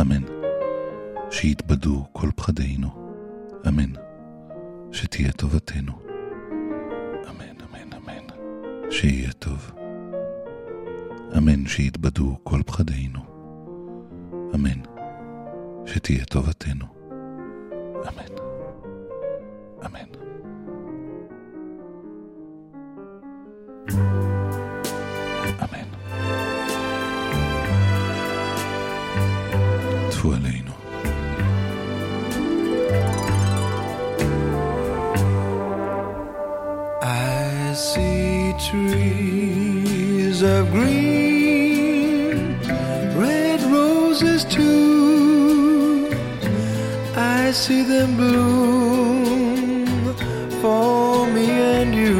אמן. 0.00 0.22
שיתבדו 1.30 2.04
כל 2.12 2.28
פחדינו, 2.36 2.88
אמן. 3.68 3.92
שתהיה 4.92 5.32
טובתנו, 5.32 5.92
אמן, 7.30 7.56
אמן, 7.64 7.92
אמן. 7.92 8.26
שיהיה 8.90 9.32
טוב, 9.32 9.72
אמן. 11.36 11.66
שיתבדו 11.66 12.36
כל 12.42 12.60
פחדינו, 12.66 13.20
אמן. 14.54 14.80
שתהיה 15.86 16.24
טובתנו, 16.24 16.86
אמן, 18.08 18.36
אמן. 19.86 20.08
אמן. 23.88 24.15
See 47.66 47.82
them 47.82 48.16
bloom 48.16 49.86
for 50.62 51.26
me 51.34 51.50
and 51.50 51.92
you, 51.92 52.16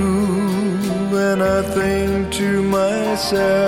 and 1.17 1.41
I 1.41 1.63
think 1.63 2.33
to 2.33 2.63
myself, 2.63 3.66